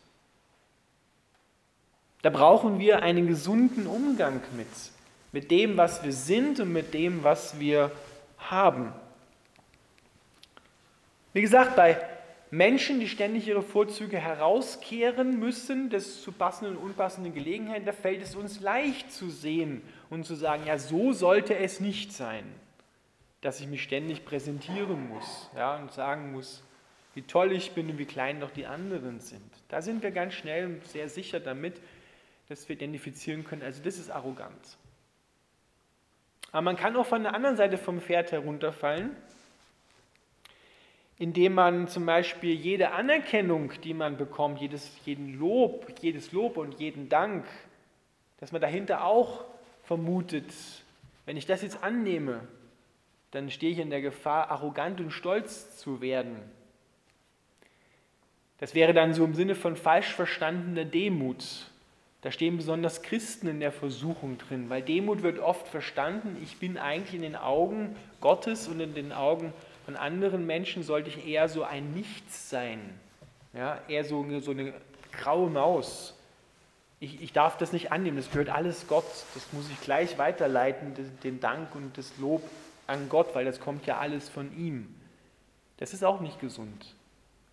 Da 2.24 2.30
brauchen 2.30 2.80
wir 2.80 3.04
einen 3.04 3.28
gesunden 3.28 3.86
Umgang 3.86 4.42
mit, 4.56 4.68
mit 5.34 5.52
dem, 5.52 5.76
was 5.76 6.04
wir 6.04 6.14
sind 6.14 6.62
und 6.62 6.72
mit 6.72 6.94
dem, 6.94 7.24
was 7.24 7.60
wir 7.60 7.92
haben. 8.38 8.94
Wie 11.34 11.42
gesagt, 11.42 11.76
bei 11.76 12.00
Menschen, 12.50 13.02
die 13.02 13.10
ständig 13.10 13.48
ihre 13.48 13.62
Vorzüge 13.62 14.18
herauskehren 14.18 15.38
müssen, 15.38 15.90
das 15.90 16.22
zu 16.22 16.32
passenden 16.32 16.78
und 16.78 16.84
unpassenden 16.84 17.34
Gelegenheiten, 17.34 17.86
da 17.86 17.92
fällt 17.92 18.22
es 18.22 18.36
uns 18.36 18.62
leicht 18.62 19.12
zu 19.12 19.30
sehen 19.30 19.82
und 20.10 20.26
zu 20.26 20.36
sagen, 20.36 20.66
ja, 20.66 20.78
so 20.78 21.12
sollte 21.12 21.58
es 21.58 21.82
nicht 21.82 22.14
sein, 22.14 22.46
dass 23.42 23.60
ich 23.60 23.68
mich 23.68 23.84
ständig 23.84 24.24
präsentieren 24.24 25.10
muss 25.10 25.50
ja, 25.58 25.76
und 25.76 25.92
sagen 25.92 26.32
muss, 26.32 26.64
wie 27.16 27.24
toll 27.24 27.52
ich 27.52 27.74
bin 27.74 27.90
und 27.90 27.98
wie 27.98 28.06
klein 28.06 28.40
doch 28.40 28.52
die 28.52 28.66
anderen 28.66 29.20
sind. 29.20 29.42
Da 29.68 29.82
sind 29.82 30.04
wir 30.04 30.12
ganz 30.12 30.36
schnell 30.36 30.68
und 30.68 30.88
sehr 30.88 31.10
sicher 31.10 31.42
damit, 31.42 31.82
dass 32.50 32.68
wir 32.68 32.76
identifizieren 32.76 33.44
können, 33.44 33.62
also 33.62 33.84
das 33.84 33.98
ist 33.98 34.10
Arroganz. 34.10 34.78
Aber 36.52 36.62
man 36.62 36.76
kann 36.76 36.96
auch 36.96 37.06
von 37.06 37.24
der 37.24 37.34
anderen 37.34 37.56
Seite 37.56 37.78
vom 37.78 38.00
Pferd 38.00 38.32
herunterfallen 38.32 39.16
indem 41.18 41.54
man 41.54 41.88
zum 41.88 42.06
Beispiel 42.06 42.54
jede 42.54 42.92
Anerkennung, 42.92 43.72
die 43.84 43.94
man 43.94 44.18
bekommt, 44.18 44.60
jedes, 44.60 44.92
jeden 45.06 45.40
Lob, 45.40 45.94
jedes 46.02 46.32
Lob 46.32 46.58
und 46.58 46.80
jeden 46.80 47.08
Dank, 47.10 47.46
dass 48.40 48.52
man 48.52 48.62
dahinter 48.62 49.06
auch 49.06 49.46
vermutet, 49.84 50.52
Wenn 51.26 51.38
ich 51.38 51.46
das 51.46 51.62
jetzt 51.62 51.82
annehme, 51.82 52.46
dann 53.32 53.50
stehe 53.50 53.72
ich 53.72 53.80
in 53.80 53.90
der 53.90 54.02
Gefahr, 54.02 54.52
arrogant 54.52 55.00
und 55.00 55.12
stolz 55.12 55.78
zu 55.78 56.02
werden. 56.02 56.36
Das 58.58 58.76
wäre 58.76 58.94
dann 58.94 59.14
so 59.14 59.24
im 59.24 59.34
Sinne 59.34 59.56
von 59.56 59.78
falsch 59.78 60.14
verstandener 60.14 60.84
Demut. 60.84 61.72
Da 62.24 62.32
stehen 62.32 62.56
besonders 62.56 63.02
Christen 63.02 63.48
in 63.48 63.60
der 63.60 63.74
Versuchung 63.74 64.38
drin, 64.38 64.70
weil 64.70 64.82
Demut 64.82 65.24
wird 65.24 65.40
oft 65.40 65.68
verstanden, 65.68 66.38
ich 66.42 66.58
bin 66.58 66.78
eigentlich 66.78 67.14
in 67.16 67.22
den 67.22 67.36
Augen 67.36 67.98
Gottes 68.22 68.70
und 68.70 68.80
in 68.80 68.94
den 68.94 69.12
Augen 69.12 69.54
von 69.84 69.98
anderen 69.98 70.46
Menschen 70.46 70.84
sollte 70.84 71.10
ich 71.10 71.28
eher 71.28 71.50
so 71.50 71.64
ein 71.64 71.94
Nichts 71.94 72.50
sein, 72.50 72.80
ja, 73.54 73.78
eher 73.90 74.06
so 74.06 74.24
eine, 74.24 74.40
so 74.40 74.52
eine 74.52 74.74
graue 75.12 75.50
Maus. 75.50 76.18
Ich, 77.02 77.22
ich 77.22 77.34
darf 77.34 77.58
das 77.58 77.74
nicht 77.74 77.92
annehmen, 77.92 78.16
das 78.16 78.32
gehört 78.32 78.50
alles 78.50 78.88
Gott, 78.88 79.04
das 79.34 79.52
muss 79.52 79.70
ich 79.70 79.82
gleich 79.82 80.18
weiterleiten, 80.18 80.94
den 81.24 81.42
Dank 81.42 81.76
und 81.76 81.98
das 81.98 82.18
Lob 82.20 82.42
an 82.88 83.10
Gott, 83.10 83.36
weil 83.36 83.44
das 83.44 83.60
kommt 83.60 83.86
ja 83.86 84.00
alles 84.00 84.30
von 84.30 84.58
ihm. 84.58 84.96
Das 85.76 85.94
ist 85.94 86.06
auch 86.06 86.22
nicht 86.22 86.40
gesund. 86.40 86.96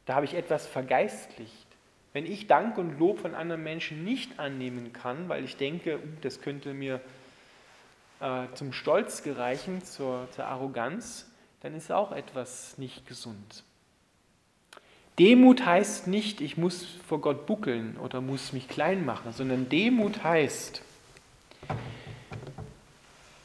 Da 0.07 0.15
habe 0.15 0.27
ich 0.27 0.35
etwas 0.35 0.69
vergeistlicht. 0.69 1.70
Wenn 2.13 2.27
ich 2.27 2.47
Dank 2.47 2.77
und 2.77 2.99
Lob 2.99 3.21
von 3.21 3.35
anderen 3.35 3.63
Menschen 3.63 4.05
nicht 4.05 4.39
annehmen 4.41 4.93
kann, 4.93 5.29
weil 5.29 5.45
ich 5.45 5.57
denke, 5.57 5.99
uh, 5.99 6.09
das 6.23 6.41
könnte 6.41 6.75
mir 6.75 7.01
äh, 8.21 8.47
zum 8.55 8.73
Stolz 8.73 9.23
gereichen, 9.23 9.85
zur, 9.85 10.29
zur 10.33 10.47
Arroganz, 10.47 11.31
dann 11.61 11.75
ist 11.75 11.93
auch 11.93 12.13
etwas 12.13 12.79
nicht 12.79 13.07
gesund. 13.07 13.65
Demut 15.19 15.67
heißt 15.67 16.07
nicht, 16.07 16.41
ich 16.41 16.57
muss 16.57 16.85
vor 17.07 17.21
Gott 17.21 17.47
buckeln 17.47 17.97
oder 17.99 18.21
muss 18.21 18.53
mich 18.53 18.69
klein 18.69 19.05
machen, 19.05 19.33
sondern 19.33 19.69
Demut 19.69 20.25
heißt, 20.25 20.83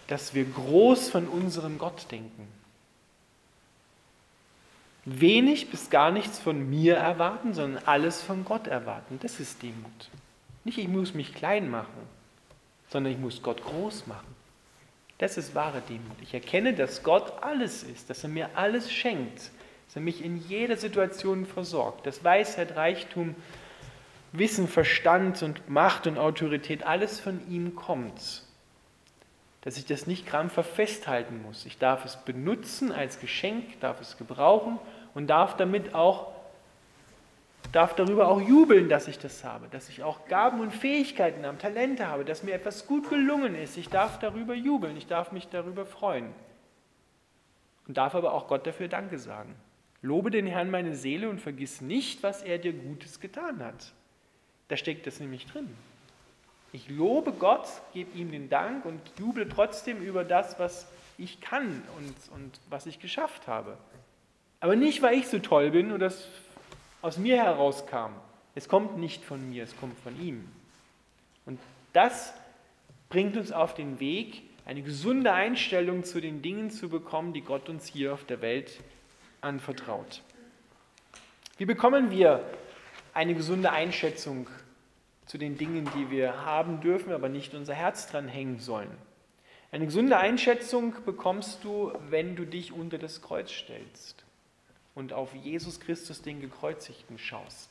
dass 0.08 0.34
wir 0.34 0.46
groß 0.46 1.10
von 1.10 1.28
unserem 1.28 1.78
Gott 1.78 2.12
denken. 2.12 2.48
Wenig 5.06 5.70
bis 5.70 5.92
gar 5.92 6.10
nichts 6.10 6.40
von 6.40 6.68
mir 6.70 6.96
erwarten, 6.96 7.54
sondern 7.54 7.84
alles 7.86 8.24
von 8.24 8.44
Gott 8.44 8.66
erwarten. 8.66 9.20
Das 9.22 9.40
ist 9.40 9.62
Demut. 9.62 10.10
Nicht 10.64 10.80
ich 10.80 10.88
muss 10.88 11.14
mich 11.14 11.36
klein 11.36 11.70
machen, 11.70 12.02
sondern 12.90 13.14
ich 13.14 13.20
muss 13.20 13.44
Gott 13.44 13.64
groß 13.64 14.08
machen. 14.08 14.36
Das 15.20 15.38
ist 15.38 15.54
wahre 15.54 15.82
Demut. 15.88 16.18
Ich 16.22 16.34
erkenne, 16.34 16.74
dass 16.74 17.04
Gott 17.04 17.44
alles 17.44 17.84
ist, 17.84 18.10
dass 18.10 18.24
er 18.24 18.30
mir 18.30 18.50
alles 18.56 18.92
schenkt, 18.92 19.52
dass 19.86 19.96
er 19.96 20.02
mich 20.02 20.26
in 20.26 20.38
jeder 20.38 20.76
Situation 20.76 21.46
versorgt, 21.46 22.08
dass 22.08 22.24
Weisheit, 22.24 22.76
Reichtum, 22.76 23.36
Wissen, 24.32 24.68
Verstand 24.68 25.44
und 25.44 25.70
Macht 25.70 26.08
und 26.08 26.18
Autorität 26.18 26.84
alles 26.86 27.20
von 27.20 27.40
ihm 27.50 27.76
kommt 27.76 28.44
dass 29.66 29.78
ich 29.78 29.86
das 29.88 30.06
nicht 30.06 30.28
krampfhaft 30.28 30.76
festhalten 30.76 31.42
muss. 31.42 31.66
Ich 31.66 31.80
darf 31.80 32.06
es 32.06 32.18
benutzen 32.18 32.92
als 32.92 33.20
Geschenk, 33.20 33.80
darf 33.82 34.00
es 34.00 34.16
gebrauchen 34.16 34.80
und 35.16 35.28
darf 35.28 35.58
damit 35.58 35.96
auch 35.96 36.36
darf 37.72 37.96
darüber 37.96 38.30
auch 38.30 38.40
jubeln, 38.40 38.88
dass 38.88 39.08
ich 39.08 39.20
das 39.20 39.44
habe, 39.44 39.68
dass 39.70 39.90
ich 39.90 40.04
auch 40.04 40.28
Gaben 40.28 40.62
und 40.62 40.72
Fähigkeiten 40.72 41.46
habe, 41.46 41.58
Talente 41.58 42.08
habe, 42.08 42.24
dass 42.24 42.44
mir 42.44 42.54
etwas 42.54 42.88
gut 42.88 43.10
gelungen 43.10 43.56
ist. 43.56 43.76
Ich 43.76 43.90
darf 43.90 44.20
darüber 44.20 44.54
jubeln, 44.54 44.96
ich 44.96 45.08
darf 45.08 45.32
mich 45.32 45.50
darüber 45.50 45.86
freuen. 45.86 46.28
Und 47.88 47.98
darf 47.98 48.16
aber 48.16 48.34
auch 48.34 48.48
Gott 48.48 48.66
dafür 48.66 48.88
Danke 48.88 49.20
sagen. 49.20 49.56
Lobe 50.02 50.32
den 50.32 50.48
Herrn 50.48 50.72
meine 50.72 50.96
Seele 50.96 51.30
und 51.30 51.42
vergiss 51.42 51.82
nicht, 51.82 52.24
was 52.24 52.44
er 52.44 52.60
dir 52.60 52.74
Gutes 52.74 53.20
getan 53.20 53.64
hat. 53.64 53.92
Da 54.68 54.78
steckt 54.78 55.06
das 55.08 55.20
nämlich 55.20 55.46
drin. 55.46 55.76
Ich 56.72 56.90
lobe 56.90 57.32
Gott, 57.32 57.68
gebe 57.94 58.18
ihm 58.18 58.32
den 58.32 58.50
Dank 58.50 58.86
und 58.86 59.00
juble 59.20 59.50
trotzdem 59.50 60.02
über 60.02 60.24
das, 60.24 60.60
was 60.60 60.88
ich 61.18 61.42
kann 61.42 61.82
und, 61.98 62.16
und 62.34 62.60
was 62.70 62.86
ich 62.86 63.00
geschafft 63.00 63.48
habe. 63.48 63.78
Aber 64.66 64.76
nicht, 64.76 65.04
weil 65.04 65.20
ich 65.20 65.28
so 65.28 65.38
toll 65.38 65.70
bin 65.70 65.92
oder 65.92 66.08
es 66.08 66.28
aus 67.04 67.20
mir 67.20 67.38
herauskam. 67.38 68.14
Es 68.56 68.68
kommt 68.68 68.98
nicht 68.98 69.24
von 69.24 69.48
mir, 69.52 69.64
es 69.64 69.78
kommt 69.78 69.96
von 70.00 70.20
ihm. 70.20 70.44
Und 71.46 71.60
das 71.94 72.34
bringt 73.08 73.38
uns 73.38 73.52
auf 73.52 73.76
den 73.76 74.00
Weg, 74.00 74.42
eine 74.66 74.82
gesunde 74.82 75.34
Einstellung 75.34 76.04
zu 76.04 76.20
den 76.20 76.42
Dingen 76.42 76.72
zu 76.72 76.90
bekommen, 76.90 77.32
die 77.32 77.42
Gott 77.42 77.70
uns 77.70 77.86
hier 77.86 78.12
auf 78.12 78.24
der 78.24 78.42
Welt 78.42 78.80
anvertraut. 79.40 80.24
Wie 81.60 81.66
bekommen 81.66 82.10
wir 82.10 82.44
eine 83.14 83.36
gesunde 83.36 83.72
Einschätzung 83.72 84.48
zu 85.28 85.38
den 85.38 85.60
Dingen, 85.60 85.88
die 85.96 86.10
wir 86.10 86.44
haben 86.44 86.82
dürfen, 86.82 87.14
aber 87.14 87.30
nicht 87.30 87.54
unser 87.54 87.76
Herz 87.76 88.08
dran 88.08 88.28
hängen 88.28 88.58
sollen. 88.58 88.98
Eine 89.72 89.86
gesunde 89.86 90.18
Einschätzung 90.18 90.96
bekommst 91.06 91.64
du, 91.64 91.92
wenn 92.10 92.36
du 92.36 92.46
dich 92.46 92.74
unter 92.74 92.98
das 92.98 93.22
Kreuz 93.22 93.52
stellst 93.52 94.25
und 94.96 95.14
auf 95.14 95.36
Jesus 95.36 95.80
Christus, 95.80 96.22
den 96.22 96.42
Gekreuzigten, 96.42 97.20
schaust. 97.20 97.70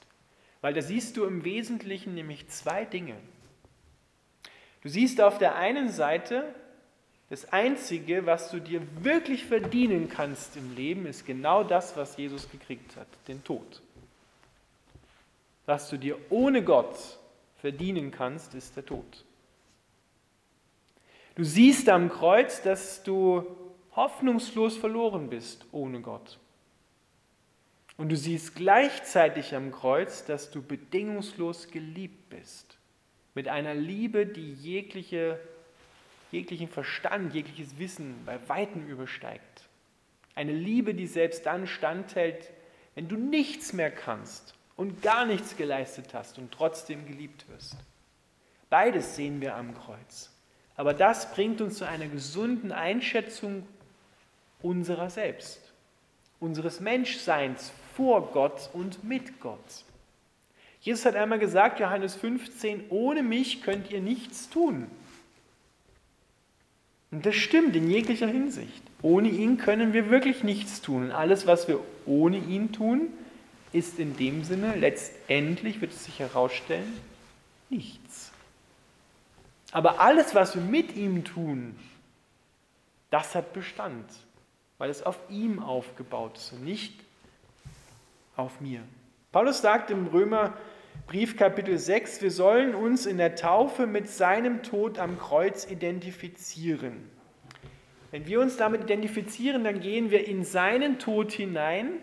Weil 0.60 0.74
da 0.74 0.82
siehst 0.82 1.16
du 1.16 1.24
im 1.24 1.44
Wesentlichen 1.44 2.14
nämlich 2.14 2.48
zwei 2.48 2.84
Dinge. 2.84 3.16
Du 4.82 4.88
siehst 4.88 5.20
auf 5.20 5.38
der 5.38 5.56
einen 5.56 5.88
Seite, 5.88 6.54
das 7.30 7.52
Einzige, 7.52 8.26
was 8.26 8.50
du 8.50 8.60
dir 8.60 8.82
wirklich 9.02 9.44
verdienen 9.46 10.08
kannst 10.08 10.56
im 10.56 10.74
Leben, 10.76 11.06
ist 11.06 11.26
genau 11.26 11.64
das, 11.64 11.96
was 11.96 12.16
Jesus 12.16 12.50
gekriegt 12.50 12.96
hat, 12.96 13.08
den 13.26 13.42
Tod. 13.42 13.82
Was 15.66 15.88
du 15.88 15.96
dir 15.96 16.18
ohne 16.28 16.62
Gott 16.62 17.18
verdienen 17.56 18.10
kannst, 18.10 18.54
ist 18.54 18.76
der 18.76 18.84
Tod. 18.84 19.24
Du 21.34 21.44
siehst 21.44 21.88
am 21.88 22.10
Kreuz, 22.10 22.62
dass 22.62 23.02
du 23.02 23.44
hoffnungslos 23.96 24.76
verloren 24.76 25.30
bist 25.30 25.64
ohne 25.72 26.00
Gott. 26.00 26.38
Und 27.96 28.08
du 28.08 28.16
siehst 28.16 28.56
gleichzeitig 28.56 29.54
am 29.54 29.70
Kreuz, 29.70 30.24
dass 30.24 30.50
du 30.50 30.62
bedingungslos 30.62 31.68
geliebt 31.68 32.28
bist. 32.28 32.76
Mit 33.34 33.48
einer 33.48 33.74
Liebe, 33.74 34.26
die 34.26 34.52
jegliche, 34.52 35.38
jeglichen 36.32 36.68
Verstand, 36.68 37.34
jegliches 37.34 37.78
Wissen 37.78 38.22
bei 38.26 38.38
Weitem 38.48 38.86
übersteigt. 38.88 39.68
Eine 40.34 40.52
Liebe, 40.52 40.94
die 40.94 41.06
selbst 41.06 41.46
dann 41.46 41.66
standhält, 41.68 42.50
wenn 42.96 43.08
du 43.08 43.16
nichts 43.16 43.72
mehr 43.72 43.90
kannst 43.90 44.54
und 44.76 45.02
gar 45.02 45.24
nichts 45.24 45.56
geleistet 45.56 46.14
hast 46.14 46.38
und 46.38 46.50
trotzdem 46.52 47.06
geliebt 47.06 47.48
wirst. 47.48 47.76
Beides 48.70 49.14
sehen 49.14 49.40
wir 49.40 49.54
am 49.54 49.72
Kreuz. 49.74 50.30
Aber 50.76 50.94
das 50.94 51.32
bringt 51.32 51.60
uns 51.60 51.78
zu 51.78 51.86
einer 51.86 52.08
gesunden 52.08 52.72
Einschätzung 52.72 53.66
unserer 54.60 55.10
selbst, 55.10 55.72
unseres 56.40 56.80
Menschseins 56.80 57.72
vor 57.96 58.30
Gott 58.32 58.70
und 58.72 59.04
mit 59.04 59.40
Gott. 59.40 59.58
Jesus 60.80 61.06
hat 61.06 61.16
einmal 61.16 61.38
gesagt, 61.38 61.80
Johannes 61.80 62.14
15, 62.14 62.84
ohne 62.90 63.22
mich 63.22 63.62
könnt 63.62 63.90
ihr 63.90 64.00
nichts 64.00 64.50
tun. 64.50 64.86
Und 67.10 67.24
das 67.24 67.36
stimmt 67.36 67.74
in 67.76 67.90
jeglicher 67.90 68.26
Hinsicht. 68.26 68.82
Ohne 69.00 69.28
ihn 69.28 69.56
können 69.56 69.92
wir 69.92 70.10
wirklich 70.10 70.42
nichts 70.42 70.82
tun. 70.82 71.04
Und 71.04 71.12
alles, 71.12 71.46
was 71.46 71.68
wir 71.68 71.80
ohne 72.06 72.38
ihn 72.38 72.72
tun, 72.72 73.12
ist 73.72 73.98
in 73.98 74.16
dem 74.16 74.44
Sinne, 74.44 74.74
letztendlich 74.76 75.80
wird 75.80 75.92
es 75.92 76.04
sich 76.04 76.18
herausstellen, 76.18 76.92
nichts. 77.70 78.32
Aber 79.72 80.00
alles, 80.00 80.34
was 80.34 80.54
wir 80.54 80.62
mit 80.62 80.96
ihm 80.96 81.24
tun, 81.24 81.76
das 83.10 83.34
hat 83.34 83.52
Bestand, 83.52 84.04
weil 84.78 84.90
es 84.90 85.02
auf 85.02 85.18
ihm 85.28 85.60
aufgebaut 85.60 86.36
ist 86.36 86.52
und 86.52 86.64
nicht 86.64 87.03
auf 88.36 88.60
mir. 88.60 88.80
Paulus 89.32 89.60
sagt 89.60 89.90
im 89.90 90.06
Römerbrief 90.06 91.36
Kapitel 91.36 91.78
6, 91.78 92.22
wir 92.22 92.30
sollen 92.30 92.74
uns 92.74 93.06
in 93.06 93.18
der 93.18 93.34
Taufe 93.34 93.86
mit 93.86 94.08
seinem 94.08 94.62
Tod 94.62 94.98
am 94.98 95.18
Kreuz 95.18 95.70
identifizieren. 95.70 97.10
Wenn 98.10 98.26
wir 98.26 98.40
uns 98.40 98.56
damit 98.56 98.84
identifizieren, 98.84 99.64
dann 99.64 99.80
gehen 99.80 100.10
wir 100.10 100.26
in 100.26 100.44
seinen 100.44 100.98
Tod 100.98 101.32
hinein 101.32 102.00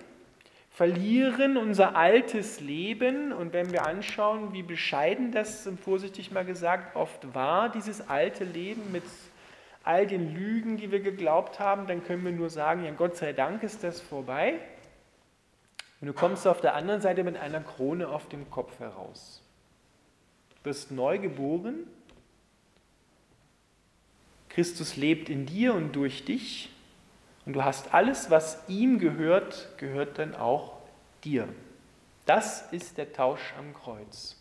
verlieren 0.71 1.57
unser 1.57 1.95
altes 1.95 2.59
Leben. 2.59 3.31
Und 3.31 3.53
wenn 3.53 3.71
wir 3.71 3.85
anschauen, 3.85 4.53
wie 4.53 4.63
bescheiden 4.63 5.31
das, 5.31 5.69
vorsichtig 5.83 6.31
mal 6.31 6.45
gesagt, 6.45 6.95
oft 6.95 7.35
war, 7.35 7.69
dieses 7.69 8.09
alte 8.09 8.45
Leben 8.45 8.91
mit 8.91 9.03
all 9.83 10.07
den 10.07 10.33
Lügen, 10.33 10.77
die 10.77 10.91
wir 10.91 11.01
geglaubt 11.01 11.59
haben, 11.59 11.87
dann 11.87 12.03
können 12.03 12.23
wir 12.23 12.31
nur 12.31 12.49
sagen, 12.49 12.85
ja 12.85 12.91
Gott 12.91 13.15
sei 13.15 13.33
Dank 13.33 13.63
ist 13.63 13.83
das 13.83 13.99
vorbei. 13.99 14.59
Und 16.01 16.07
du 16.07 16.13
kommst 16.13 16.47
auf 16.47 16.61
der 16.61 16.73
anderen 16.73 16.99
Seite 16.99 17.23
mit 17.23 17.37
einer 17.37 17.61
Krone 17.61 18.09
auf 18.09 18.27
dem 18.27 18.49
Kopf 18.49 18.79
heraus. 18.79 19.43
Du 20.49 20.65
wirst 20.65 20.91
neu 20.91 21.19
geboren. 21.19 21.85
Christus 24.49 24.97
lebt 24.97 25.29
in 25.29 25.45
dir 25.45 25.75
und 25.75 25.95
durch 25.95 26.25
dich. 26.25 26.71
Und 27.45 27.53
du 27.53 27.63
hast 27.63 27.93
alles, 27.93 28.31
was 28.31 28.67
ihm 28.67 28.97
gehört, 28.97 29.69
gehört 29.77 30.17
dann 30.17 30.35
auch 30.35 30.79
dir. 31.23 31.47
Das 32.25 32.71
ist 32.71 32.97
der 32.97 33.13
Tausch 33.13 33.53
am 33.57 33.73
Kreuz. 33.73 34.37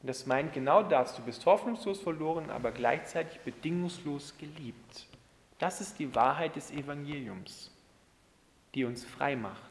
Und 0.00 0.08
das 0.08 0.26
meint 0.26 0.52
genau 0.52 0.82
das. 0.82 1.16
Du 1.16 1.22
bist 1.22 1.44
hoffnungslos 1.44 2.00
verloren, 2.00 2.50
aber 2.50 2.70
gleichzeitig 2.70 3.40
bedingungslos 3.40 4.38
geliebt. 4.38 5.06
Das 5.58 5.80
ist 5.80 5.98
die 5.98 6.14
Wahrheit 6.14 6.56
des 6.56 6.70
Evangeliums, 6.70 7.70
die 8.74 8.84
uns 8.84 9.04
frei 9.04 9.36
macht 9.36 9.69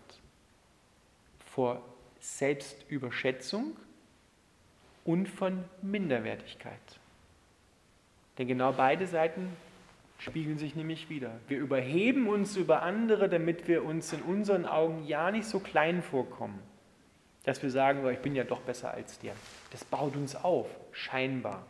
vor 1.59 1.81
Selbstüberschätzung 2.21 3.75
und 5.03 5.27
von 5.27 5.65
Minderwertigkeit. 5.81 6.79
Denn 8.37 8.47
genau 8.47 8.71
beide 8.71 9.05
Seiten 9.05 9.49
spiegeln 10.19 10.57
sich 10.57 10.77
nämlich 10.77 11.09
wieder. 11.09 11.31
Wir 11.49 11.57
überheben 11.57 12.29
uns 12.29 12.55
über 12.55 12.81
andere, 12.81 13.27
damit 13.27 13.67
wir 13.67 13.83
uns 13.83 14.13
in 14.13 14.21
unseren 14.21 14.65
Augen 14.65 15.05
ja 15.05 15.31
nicht 15.31 15.47
so 15.47 15.59
klein 15.59 16.01
vorkommen, 16.01 16.61
dass 17.43 17.61
wir 17.61 17.71
sagen, 17.71 18.05
oh, 18.05 18.09
ich 18.09 18.19
bin 18.19 18.35
ja 18.35 18.45
doch 18.45 18.61
besser 18.61 18.91
als 18.91 19.19
dir. 19.19 19.33
Das 19.71 19.83
baut 19.83 20.15
uns 20.15 20.37
auf, 20.37 20.67
scheinbar. 20.93 21.65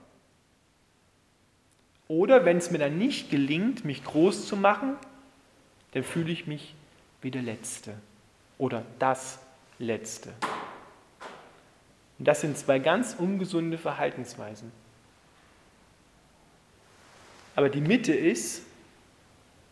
Oder 2.07 2.45
wenn 2.45 2.57
es 2.57 2.69
mir 2.69 2.77
dann 2.77 2.99
nicht 2.99 3.31
gelingt, 3.31 3.85
mich 3.85 4.03
groß 4.03 4.47
zu 4.47 4.55
machen, 4.55 4.97
dann 5.93 6.03
fühle 6.03 6.31
ich 6.31 6.45
mich 6.45 6.75
wie 7.23 7.31
der 7.31 7.41
Letzte 7.41 7.95
oder 8.59 8.85
das 8.99 9.39
Letzte. 9.79 10.33
Und 12.19 12.27
das 12.27 12.41
sind 12.41 12.57
zwei 12.57 12.79
ganz 12.79 13.15
ungesunde 13.17 13.77
Verhaltensweisen. 13.77 14.71
Aber 17.55 17.69
die 17.69 17.81
Mitte 17.81 18.13
ist, 18.13 18.63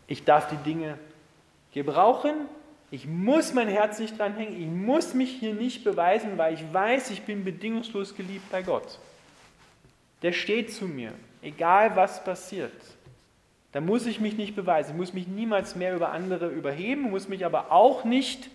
ich 0.07 0.23
darf 0.23 0.49
die 0.49 0.57
Dinge 0.57 0.97
gebrauchen, 1.73 2.33
ich 2.89 3.05
muss 3.05 3.53
mein 3.53 3.67
Herz 3.67 3.99
nicht 3.99 4.17
dranhängen, 4.17 4.59
ich 4.59 4.67
muss 4.67 5.13
mich 5.13 5.31
hier 5.31 5.53
nicht 5.53 5.83
beweisen, 5.83 6.37
weil 6.37 6.53
ich 6.53 6.63
weiß, 6.73 7.11
ich 7.11 7.23
bin 7.23 7.43
bedingungslos 7.43 8.15
geliebt 8.15 8.49
bei 8.49 8.63
Gott. 8.63 8.99
Der 10.21 10.31
steht 10.31 10.73
zu 10.73 10.85
mir, 10.85 11.11
egal 11.41 11.95
was 11.97 12.23
passiert. 12.23 12.71
Da 13.73 13.81
muss 13.81 14.05
ich 14.05 14.21
mich 14.21 14.37
nicht 14.37 14.55
beweisen, 14.55 14.91
ich 14.91 14.97
muss 14.97 15.13
mich 15.13 15.27
niemals 15.27 15.75
mehr 15.75 15.93
über 15.93 16.11
andere 16.11 16.47
überheben, 16.47 17.09
muss 17.09 17.27
mich 17.27 17.45
aber 17.45 17.71
auch 17.73 18.05
nicht 18.05 18.49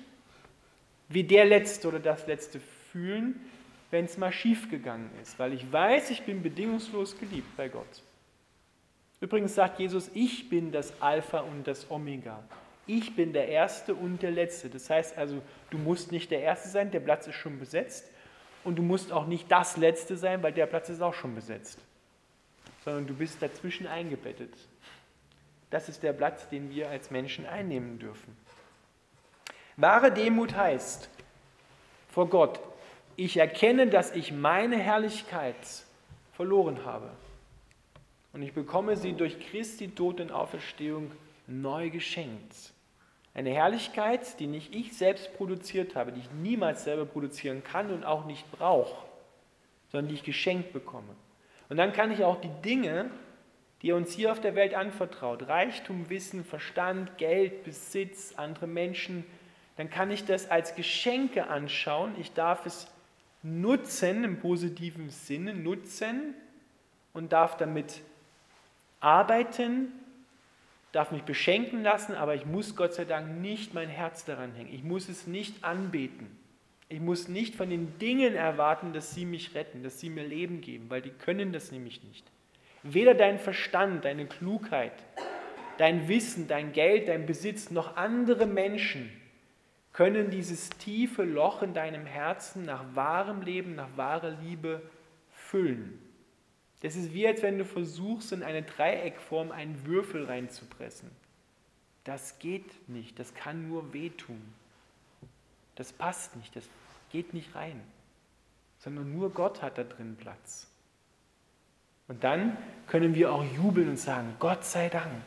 wie 1.09 1.25
der 1.25 1.45
Letzte 1.45 1.89
oder 1.89 2.01
das 2.01 2.27
Letzte 2.27 2.61
fühlen, 2.91 3.41
wenn 3.91 4.07
es 4.07 4.17
mal 4.17 4.33
schief 4.33 4.71
gegangen 4.71 5.11
ist, 5.23 5.39
weil 5.39 5.53
ich 5.53 5.71
weiß, 5.71 6.11
ich 6.11 6.23
bin 6.23 6.43
bedingungslos 6.43 7.19
geliebt 7.19 7.57
bei 7.57 7.69
Gott. 7.69 8.03
Übrigens 9.21 9.55
sagt 9.55 9.79
Jesus, 9.79 10.11
ich 10.15 10.49
bin 10.49 10.73
das 10.73 11.01
Alpha 11.01 11.41
und 11.41 11.67
das 11.67 11.91
Omega. 11.91 12.43
Ich 12.87 13.15
bin 13.15 13.33
der 13.33 13.49
Erste 13.49 13.95
und 13.95 14.21
der 14.23 14.33
Letzte. 14.33 14.69
Das 14.69 14.91
heißt 14.91 15.17
also, 15.17 15.41
du 15.71 15.79
musst 15.79 16.11
nicht 16.11 16.31
der 16.31 16.41
Erste 16.41 16.69
sein, 16.69 16.91
der 16.91 17.01
Platz 17.01 17.29
ist 17.29 17.37
schon 17.37 17.61
besetzt. 17.61 18.11
Und 18.65 18.77
du 18.77 18.83
musst 18.83 19.13
auch 19.13 19.27
nicht 19.27 19.51
das 19.51 19.77
Letzte 19.77 20.17
sein, 20.17 20.43
weil 20.43 20.53
der 20.53 20.67
Platz 20.67 20.89
ist 20.89 21.01
auch 21.01 21.15
schon 21.15 21.35
besetzt. 21.35 21.79
Sondern 22.85 23.07
du 23.07 23.15
bist 23.15 23.41
dazwischen 23.41 23.87
eingebettet. 23.87 24.53
Das 25.71 25.89
ist 25.89 26.03
der 26.03 26.13
Platz, 26.13 26.49
den 26.49 26.71
wir 26.71 26.91
als 26.91 27.11
Menschen 27.11 27.47
einnehmen 27.47 27.99
dürfen. 27.99 28.37
Wahre 29.83 30.13
Demut 30.13 30.55
heißt 30.55 31.11
vor 32.09 32.29
Gott, 32.29 32.61
ich 33.17 33.37
erkenne, 33.37 33.89
dass 33.89 34.15
ich 34.15 34.31
meine 34.31 34.79
Herrlichkeit 34.79 35.57
verloren 36.35 36.85
habe. 36.85 37.11
Und 38.33 38.43
ich 38.43 38.53
bekomme 38.53 38.97
sie 38.97 39.13
durch 39.13 39.41
Christi 39.51 39.89
Tod 39.89 40.21
und 40.21 40.31
Auferstehung 40.31 41.11
neu 41.49 41.91
geschenkt. 41.91 42.55
Eine 43.35 43.51
Herrlichkeit, 43.51 44.39
die 44.39 44.47
nicht 44.47 44.73
ich 44.73 44.97
selbst 44.97 45.37
produziert 45.37 45.97
habe, 45.97 46.13
die 46.13 46.21
ich 46.21 46.31
niemals 46.31 46.85
selber 46.85 47.05
produzieren 47.05 47.65
kann 47.65 47.91
und 47.91 48.05
auch 48.05 48.25
nicht 48.25 48.49
brauche, 48.53 49.05
sondern 49.91 50.11
die 50.11 50.15
ich 50.15 50.23
geschenkt 50.23 50.73
bekomme. 50.73 51.17
Und 51.69 51.77
dann 51.77 51.93
kann 51.93 52.13
ich 52.13 52.23
auch 52.23 52.41
die 52.41 52.63
Dinge, 52.65 53.11
die 53.83 53.91
er 53.91 53.97
uns 53.97 54.13
hier 54.13 54.31
auf 54.31 54.41
der 54.41 54.55
Welt 54.55 54.75
anvertraut, 54.75 55.49
Reichtum, 55.49 56.09
Wissen, 56.09 56.45
Verstand, 56.45 57.19
Geld, 57.19 57.65
Besitz, 57.65 58.35
andere 58.37 58.69
Menschen, 58.69 59.25
dann 59.77 59.91
kann 59.91 60.11
ich 60.11 60.25
das 60.25 60.51
als 60.51 60.75
Geschenke 60.75 61.49
anschauen. 61.49 62.15
Ich 62.21 62.33
darf 62.33 62.67
es 62.67 62.89
nutzen, 63.43 64.25
im 64.25 64.39
positiven 64.39 65.11
Sinne 65.11 65.55
nutzen 65.55 66.35
und 67.13 67.33
darf 67.33 67.57
damit 67.57 68.03
arbeiten, 69.01 69.93
darf 70.93 71.11
mich 71.11 71.23
beschenken 71.23 71.83
lassen, 71.83 72.15
aber 72.15 72.35
ich 72.35 72.45
muss 72.47 72.77
Gott 72.77 72.95
sei 72.95 73.05
Dank 73.05 73.41
nicht 73.41 73.75
mein 73.75 73.89
Herz 73.89 74.25
daran 74.25 74.53
hängen. 74.55 74.73
Ich 74.73 74.85
muss 74.85 75.09
es 75.09 75.27
nicht 75.27 75.65
anbeten. 75.65 76.39
Ich 76.89 77.01
muss 77.01 77.27
nicht 77.29 77.55
von 77.55 77.71
den 77.71 77.99
Dingen 77.99 78.35
erwarten, 78.35 78.93
dass 78.93 79.15
sie 79.15 79.25
mich 79.25 79.55
retten, 79.55 79.83
dass 79.83 79.99
sie 79.99 80.11
mir 80.11 80.25
Leben 80.25 80.61
geben, 80.61 80.91
weil 80.91 81.01
die 81.01 81.11
können 81.11 81.51
das 81.51 81.73
nämlich 81.73 82.03
nicht. 82.05 82.27
Weder 82.83 83.15
dein 83.15 83.39
Verstand, 83.39 84.05
deine 84.05 84.27
Klugheit, 84.27 84.93
dein 85.79 86.07
Wissen, 86.09 86.49
dein 86.49 86.73
Geld, 86.73 87.09
dein 87.09 87.25
Besitz, 87.25 87.71
noch 87.71 87.97
andere 87.97 88.45
Menschen 88.45 89.11
können 89.93 90.31
dieses 90.31 90.71
tiefe 90.71 91.25
Loch 91.25 91.63
in 91.63 91.75
deinem 91.75 92.07
Herzen 92.07 92.63
nach 92.63 92.83
wahrem 92.95 93.43
Leben, 93.43 93.75
nach 93.75 93.97
wahrer 93.97 94.31
Liebe 94.31 94.83
füllen. 95.31 95.99
Das 96.81 96.97
ist 96.97 97.13
wie, 97.13 97.27
als 97.27 97.43
wenn 97.43 97.59
du 97.59 97.65
versuchst, 97.65 98.33
in 98.33 98.43
eine 98.43 98.63
Dreieckform 98.63 99.53
einen 99.53 99.87
Würfel 99.87 100.25
reinzupressen. 100.25 101.11
Das 102.05 102.39
geht 102.39 102.89
nicht, 102.89 103.19
das 103.19 103.35
kann 103.35 103.69
nur 103.69 103.93
wehtun. 103.93 104.43
Das 105.77 105.93
passt 105.93 106.37
nicht, 106.37 106.57
das 106.57 106.65
geht 107.11 107.35
nicht 107.35 107.55
rein. 107.55 107.81
Sondern 108.79 109.13
nur 109.13 109.31
Gott 109.31 109.63
hat 109.63 109.79
da 109.79 109.85
drin 109.85 110.17
Platz. 110.17 110.67
Und 112.09 112.25
dann 112.25 112.57
können 112.89 113.15
wir 113.15 113.33
auch 113.33 113.45
jubeln 113.45 113.91
und 113.91 113.99
sagen, 113.99 114.35
Gott 114.41 114.65
sei 114.65 114.89
Dank, 114.89 115.23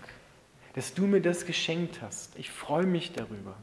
dass 0.74 0.94
du 0.94 1.08
mir 1.08 1.22
das 1.22 1.46
geschenkt 1.46 2.02
hast. 2.02 2.38
Ich 2.38 2.52
freue 2.52 2.86
mich 2.86 3.14
darüber. 3.14 3.56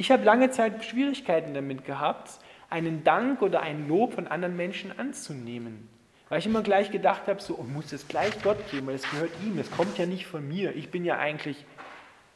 Ich 0.00 0.10
habe 0.10 0.24
lange 0.24 0.50
Zeit 0.50 0.82
Schwierigkeiten 0.82 1.52
damit 1.52 1.84
gehabt, 1.84 2.30
einen 2.70 3.04
Dank 3.04 3.42
oder 3.42 3.60
ein 3.60 3.86
Lob 3.86 4.14
von 4.14 4.28
anderen 4.28 4.56
Menschen 4.56 4.98
anzunehmen. 4.98 5.90
Weil 6.30 6.38
ich 6.38 6.46
immer 6.46 6.62
gleich 6.62 6.90
gedacht 6.90 7.26
habe, 7.26 7.42
so, 7.42 7.58
oh, 7.58 7.64
muss 7.64 7.92
es 7.92 8.08
gleich 8.08 8.42
Gott 8.42 8.56
geben, 8.70 8.86
weil 8.86 8.94
es 8.94 9.02
gehört 9.10 9.30
ihm, 9.44 9.58
es 9.58 9.70
kommt 9.70 9.98
ja 9.98 10.06
nicht 10.06 10.26
von 10.26 10.48
mir. 10.48 10.74
Ich 10.74 10.90
bin 10.90 11.04
ja 11.04 11.18
eigentlich, 11.18 11.66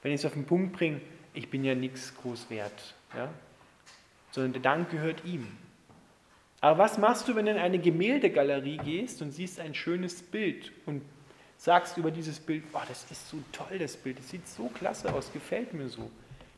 wenn 0.02 0.12
ich 0.12 0.20
es 0.20 0.26
auf 0.26 0.34
den 0.34 0.44
Punkt 0.44 0.74
bringe, 0.74 1.00
ich 1.32 1.48
bin 1.48 1.64
ja 1.64 1.74
nichts 1.74 2.14
groß 2.20 2.50
wert. 2.50 2.94
Ja? 3.16 3.30
Sondern 4.30 4.52
der 4.52 4.60
Dank 4.60 4.90
gehört 4.90 5.24
ihm. 5.24 5.48
Aber 6.60 6.76
was 6.76 6.98
machst 6.98 7.28
du, 7.28 7.34
wenn 7.34 7.46
du 7.46 7.52
in 7.52 7.56
eine 7.56 7.78
Gemäldegalerie 7.78 8.76
gehst 8.76 9.22
und 9.22 9.30
siehst 9.30 9.58
ein 9.58 9.74
schönes 9.74 10.20
Bild 10.20 10.70
und 10.84 11.00
sagst 11.56 11.96
über 11.96 12.10
dieses 12.10 12.40
Bild, 12.40 12.64
oh, 12.74 12.80
das 12.86 13.10
ist 13.10 13.30
so 13.30 13.38
toll, 13.52 13.78
das 13.78 13.96
Bild, 13.96 14.18
das 14.18 14.28
sieht 14.28 14.46
so 14.46 14.68
klasse 14.68 15.14
aus, 15.14 15.32
gefällt 15.32 15.72
mir 15.72 15.88
so 15.88 16.10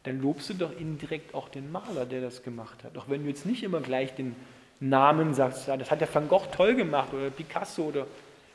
dann 0.07 0.23
lobst 0.23 0.51
du 0.51 0.55
doch 0.55 0.79
indirekt 0.79 1.35
auch 1.35 1.49
den 1.49 1.73
Maler, 1.73 2.07
der 2.07 2.21
das 2.21 2.45
gemacht 2.45 2.85
hat. 2.85 2.97
Auch 2.97 3.09
wenn 3.09 3.25
du 3.25 3.29
jetzt 3.29 3.45
nicht 3.45 3.65
immer 3.65 3.81
gleich 3.81 4.15
den 4.15 4.37
Namen 4.79 5.35
sagst, 5.35 5.67
das 5.67 5.91
hat 5.91 6.01
der 6.01 6.15
Van 6.15 6.29
Gogh 6.29 6.47
toll 6.53 6.77
gemacht 6.77 7.13
oder 7.13 7.31
Picasso 7.31 7.85
oder 7.85 8.07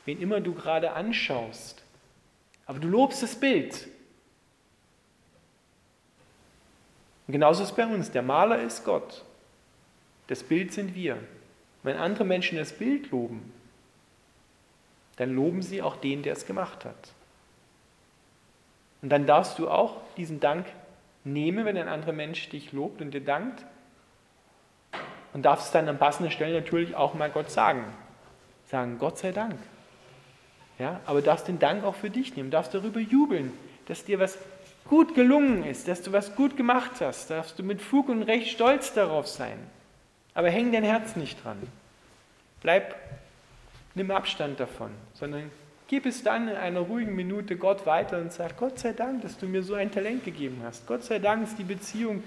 wen 0.06 0.20
immer 0.20 0.40
du 0.40 0.54
gerade 0.54 0.92
anschaust. 0.92 1.82
Aber 2.64 2.78
du 2.78 2.88
lobst 2.88 3.22
das 3.22 3.36
Bild. 3.36 3.86
Und 7.26 7.32
genauso 7.32 7.62
ist 7.62 7.70
es 7.70 7.76
bei 7.76 7.86
uns. 7.86 8.10
Der 8.10 8.22
Maler 8.22 8.62
ist 8.62 8.84
Gott. 8.84 9.22
Das 10.28 10.42
Bild 10.42 10.72
sind 10.72 10.94
wir. 10.94 11.18
Wenn 11.82 11.96
andere 11.96 12.24
Menschen 12.24 12.56
das 12.56 12.72
Bild 12.72 13.10
loben, 13.10 13.52
dann 15.16 15.34
loben 15.34 15.60
sie 15.60 15.82
auch 15.82 15.96
den, 15.96 16.22
der 16.22 16.32
es 16.32 16.46
gemacht 16.46 16.86
hat. 16.86 17.12
Und 19.02 19.10
dann 19.10 19.26
darfst 19.26 19.58
du 19.58 19.68
auch 19.68 20.00
diesen 20.16 20.40
Dank 20.40 20.64
nehme, 21.24 21.64
wenn 21.64 21.76
ein 21.76 21.88
anderer 21.88 22.12
Mensch 22.12 22.48
dich 22.48 22.72
lobt 22.72 23.00
und 23.00 23.12
dir 23.12 23.24
dankt. 23.24 23.64
Und 25.32 25.42
darfst 25.42 25.74
dann 25.74 25.88
an 25.88 25.98
passender 25.98 26.30
Stelle 26.30 26.60
natürlich 26.60 26.94
auch 26.94 27.14
mal 27.14 27.30
Gott 27.30 27.50
sagen. 27.50 27.84
Sagen, 28.66 28.98
Gott 28.98 29.18
sei 29.18 29.32
Dank. 29.32 29.58
Ja, 30.78 31.00
aber 31.06 31.22
darfst 31.22 31.48
den 31.48 31.58
Dank 31.58 31.84
auch 31.84 31.94
für 31.94 32.10
dich 32.10 32.36
nehmen, 32.36 32.50
darfst 32.50 32.74
darüber 32.74 33.00
jubeln, 33.00 33.52
dass 33.86 34.04
dir 34.04 34.18
was 34.18 34.38
gut 34.88 35.14
gelungen 35.14 35.64
ist, 35.64 35.88
dass 35.88 36.02
du 36.02 36.12
was 36.12 36.34
gut 36.34 36.56
gemacht 36.56 37.00
hast, 37.00 37.30
darfst 37.30 37.58
du 37.58 37.62
mit 37.62 37.80
Fug 37.80 38.08
und 38.08 38.22
Recht 38.22 38.48
stolz 38.48 38.92
darauf 38.92 39.28
sein. 39.28 39.58
Aber 40.34 40.50
häng 40.50 40.72
dein 40.72 40.84
Herz 40.84 41.16
nicht 41.16 41.44
dran. 41.44 41.58
Bleib, 42.62 42.94
nimm 43.94 44.10
Abstand 44.10 44.58
davon, 44.60 44.90
sondern 45.14 45.50
Gib 45.92 46.06
es 46.06 46.22
dann 46.22 46.48
in 46.48 46.56
einer 46.56 46.80
ruhigen 46.80 47.14
Minute 47.14 47.54
Gott 47.56 47.84
weiter 47.84 48.18
und 48.18 48.32
sag, 48.32 48.56
Gott 48.56 48.78
sei 48.78 48.94
Dank, 48.94 49.20
dass 49.20 49.36
du 49.36 49.44
mir 49.44 49.62
so 49.62 49.74
ein 49.74 49.90
Talent 49.90 50.24
gegeben 50.24 50.62
hast. 50.64 50.86
Gott 50.86 51.04
sei 51.04 51.18
Dank, 51.18 51.44
dass 51.44 51.54
die 51.54 51.64
Beziehung 51.64 52.22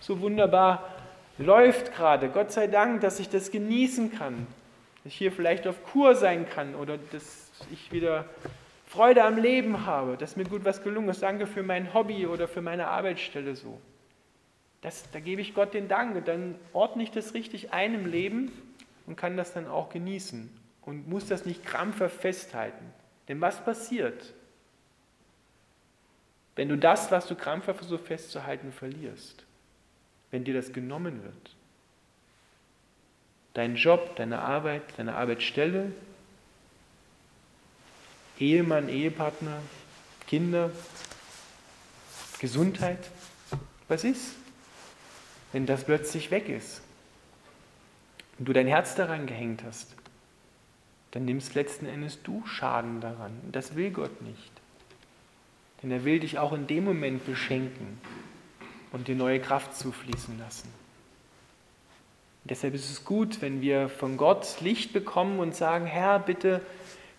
so 0.00 0.22
wunderbar 0.22 0.88
läuft 1.36 1.94
gerade. 1.94 2.30
Gott 2.30 2.50
sei 2.50 2.66
Dank, 2.66 3.02
dass 3.02 3.20
ich 3.20 3.28
das 3.28 3.50
genießen 3.50 4.10
kann. 4.10 4.46
Dass 5.04 5.12
ich 5.12 5.18
hier 5.18 5.32
vielleicht 5.32 5.66
auf 5.66 5.84
Kur 5.84 6.14
sein 6.14 6.48
kann 6.48 6.74
oder 6.74 6.96
dass 7.12 7.50
ich 7.70 7.92
wieder 7.92 8.24
Freude 8.86 9.22
am 9.22 9.36
Leben 9.36 9.84
habe, 9.84 10.16
dass 10.16 10.36
mir 10.36 10.44
gut 10.44 10.64
was 10.64 10.82
gelungen 10.82 11.10
ist. 11.10 11.22
Danke 11.22 11.46
für 11.46 11.62
mein 11.62 11.92
Hobby 11.92 12.26
oder 12.26 12.48
für 12.48 12.62
meine 12.62 12.86
Arbeitsstelle 12.86 13.54
so. 13.54 13.78
Das, 14.80 15.10
da 15.10 15.20
gebe 15.20 15.42
ich 15.42 15.52
Gott 15.52 15.74
den 15.74 15.88
Dank 15.88 16.24
dann 16.24 16.54
ordne 16.72 17.02
ich 17.02 17.10
das 17.10 17.34
richtig 17.34 17.74
ein 17.74 17.92
im 17.92 18.06
Leben 18.06 18.50
und 19.06 19.16
kann 19.16 19.36
das 19.36 19.52
dann 19.52 19.68
auch 19.68 19.90
genießen 19.90 20.48
und 20.80 21.06
muss 21.06 21.26
das 21.26 21.44
nicht 21.44 21.66
krampfer 21.66 22.08
festhalten. 22.08 22.94
Denn 23.30 23.40
was 23.40 23.64
passiert? 23.64 24.34
wenn 26.60 26.68
du 26.68 26.76
das, 26.76 27.10
was 27.10 27.26
du 27.26 27.34
krampfhaft 27.34 27.78
versuchst 27.78 28.06
festzuhalten, 28.06 28.70
verlierst, 28.70 29.44
wenn 30.30 30.44
dir 30.44 30.52
das 30.52 30.74
genommen 30.74 31.22
wird. 31.22 31.56
Dein 33.54 33.76
Job, 33.76 34.14
deine 34.16 34.40
Arbeit, 34.40 34.82
deine 34.98 35.14
Arbeitsstelle, 35.14 35.90
Ehemann, 38.38 38.90
Ehepartner, 38.90 39.62
Kinder, 40.26 40.70
Gesundheit. 42.40 43.10
Was 43.88 44.04
ist, 44.04 44.34
wenn 45.52 45.64
das 45.64 45.84
plötzlich 45.84 46.30
weg 46.30 46.50
ist 46.50 46.82
und 48.38 48.46
du 48.46 48.52
dein 48.52 48.66
Herz 48.66 48.94
daran 48.94 49.26
gehängt 49.26 49.62
hast? 49.64 49.96
Dann 51.12 51.24
nimmst 51.24 51.54
letzten 51.54 51.86
Endes 51.86 52.22
du 52.22 52.44
Schaden 52.46 53.00
daran. 53.00 53.32
Und 53.44 53.56
das 53.56 53.74
will 53.74 53.90
Gott 53.90 54.22
nicht. 54.22 54.52
Denn 55.82 55.90
er 55.90 56.04
will 56.04 56.20
dich 56.20 56.38
auch 56.38 56.52
in 56.52 56.66
dem 56.66 56.84
Moment 56.84 57.24
beschenken 57.26 58.00
und 58.92 59.08
dir 59.08 59.16
neue 59.16 59.40
Kraft 59.40 59.76
zufließen 59.76 60.38
lassen. 60.38 60.68
Und 62.44 62.50
deshalb 62.50 62.74
ist 62.74 62.90
es 62.90 63.04
gut, 63.04 63.42
wenn 63.42 63.60
wir 63.60 63.88
von 63.88 64.16
Gott 64.16 64.60
Licht 64.60 64.92
bekommen 64.92 65.38
und 65.38 65.54
sagen, 65.54 65.86
Herr, 65.86 66.18
bitte 66.18 66.60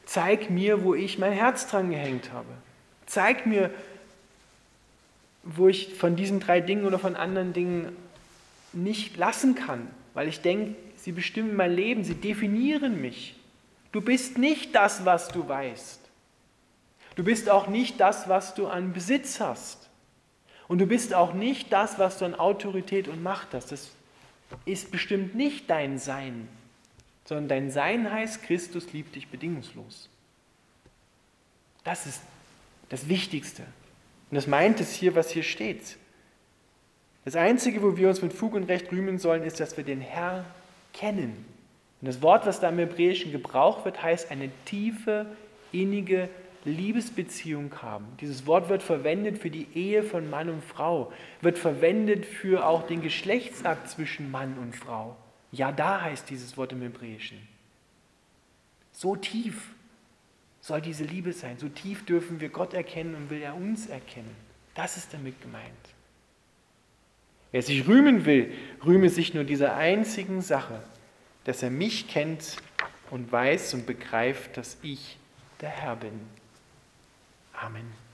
zeig 0.05 0.49
mir, 0.49 0.83
wo 0.83 0.95
ich 0.95 1.19
mein 1.19 1.33
Herz 1.33 1.67
dran 1.67 1.91
gehängt 1.91 2.31
habe. 2.31 2.49
Zeig 3.05 3.45
mir, 3.45 3.71
wo 5.43 5.67
ich 5.67 5.95
von 5.95 6.15
diesen 6.15 6.39
drei 6.39 6.61
Dingen 6.61 6.85
oder 6.85 6.99
von 6.99 7.15
anderen 7.15 7.53
Dingen 7.53 7.95
nicht 8.73 9.17
lassen 9.17 9.55
kann, 9.55 9.87
weil 10.13 10.27
ich 10.27 10.41
denke, 10.41 10.75
sie 10.97 11.11
bestimmen 11.11 11.55
mein 11.55 11.73
Leben, 11.73 12.03
sie 12.03 12.15
definieren 12.15 13.01
mich. 13.01 13.35
Du 13.91 14.01
bist 14.01 14.37
nicht 14.37 14.73
das, 14.75 15.05
was 15.05 15.27
du 15.29 15.47
weißt. 15.47 15.99
Du 17.15 17.23
bist 17.23 17.49
auch 17.49 17.67
nicht 17.67 17.99
das, 17.99 18.29
was 18.29 18.53
du 18.55 18.67
an 18.67 18.93
Besitz 18.93 19.39
hast. 19.39 19.89
Und 20.67 20.79
du 20.79 20.85
bist 20.85 21.13
auch 21.13 21.33
nicht 21.33 21.73
das, 21.73 21.99
was 21.99 22.17
du 22.17 22.25
an 22.25 22.35
Autorität 22.35 23.09
und 23.09 23.21
Macht 23.21 23.53
hast. 23.53 23.71
Das 23.71 23.91
ist 24.65 24.91
bestimmt 24.91 25.35
nicht 25.35 25.69
dein 25.69 25.99
Sein, 25.99 26.47
sondern 27.25 27.49
dein 27.49 27.71
Sein 27.71 28.09
heißt, 28.09 28.43
Christus 28.43 28.93
liebt 28.93 29.15
dich 29.15 29.27
bedingungslos. 29.27 30.09
Das 31.83 32.05
ist 32.05 32.21
das 32.89 33.09
Wichtigste. 33.09 33.63
Und 34.29 34.35
das 34.35 34.47
meint 34.47 34.79
es 34.79 34.93
hier, 34.93 35.15
was 35.15 35.31
hier 35.31 35.43
steht. 35.43 35.97
Das 37.25 37.35
Einzige, 37.35 37.81
wo 37.81 37.97
wir 37.97 38.07
uns 38.07 38.21
mit 38.21 38.33
Fug 38.33 38.53
und 38.53 38.63
Recht 38.63 38.91
rühmen 38.91 39.19
sollen, 39.19 39.43
ist, 39.43 39.59
dass 39.59 39.75
wir 39.75 39.83
den 39.83 40.01
Herr 40.01 40.45
kennen. 40.93 41.45
Und 42.01 42.07
das 42.07 42.21
Wort, 42.21 42.45
was 42.45 42.59
da 42.59 42.69
im 42.69 42.79
Hebräischen 42.79 43.31
gebraucht 43.31 43.85
wird, 43.85 44.01
heißt 44.01 44.31
eine 44.31 44.49
tiefe, 44.65 45.27
innige 45.71 46.29
Liebesbeziehung 46.65 47.71
haben. 47.81 48.05
Dieses 48.19 48.45
Wort 48.45 48.69
wird 48.69 48.83
verwendet 48.83 49.37
für 49.37 49.49
die 49.49 49.67
Ehe 49.73 50.03
von 50.03 50.29
Mann 50.29 50.49
und 50.49 50.63
Frau, 50.63 51.11
wird 51.41 51.57
verwendet 51.57 52.25
für 52.25 52.65
auch 52.65 52.85
den 52.87 53.01
Geschlechtsakt 53.01 53.89
zwischen 53.89 54.29
Mann 54.31 54.57
und 54.57 54.75
Frau. 54.75 55.15
Ja, 55.51 55.71
da 55.71 56.01
heißt 56.01 56.29
dieses 56.29 56.57
Wort 56.57 56.71
im 56.71 56.81
Hebräischen. 56.81 57.37
So 58.91 59.15
tief 59.15 59.73
soll 60.59 60.81
diese 60.81 61.03
Liebe 61.03 61.33
sein, 61.33 61.57
so 61.57 61.67
tief 61.69 62.05
dürfen 62.05 62.39
wir 62.39 62.49
Gott 62.49 62.73
erkennen 62.73 63.15
und 63.15 63.29
will 63.29 63.41
er 63.41 63.55
uns 63.55 63.87
erkennen. 63.87 64.35
Das 64.75 64.97
ist 64.97 65.13
damit 65.13 65.41
gemeint. 65.41 65.65
Wer 67.51 67.63
sich 67.63 67.87
rühmen 67.87 68.25
will, 68.25 68.53
rühme 68.85 69.09
sich 69.09 69.33
nur 69.33 69.43
dieser 69.43 69.75
einzigen 69.75 70.41
Sache, 70.41 70.81
dass 71.43 71.63
er 71.63 71.69
mich 71.69 72.07
kennt 72.07 72.57
und 73.09 73.31
weiß 73.31 73.73
und 73.73 73.85
begreift, 73.85 74.57
dass 74.57 74.77
ich 74.81 75.17
der 75.59 75.69
Herr 75.69 75.95
bin. 75.95 76.19
Amen. 77.53 78.10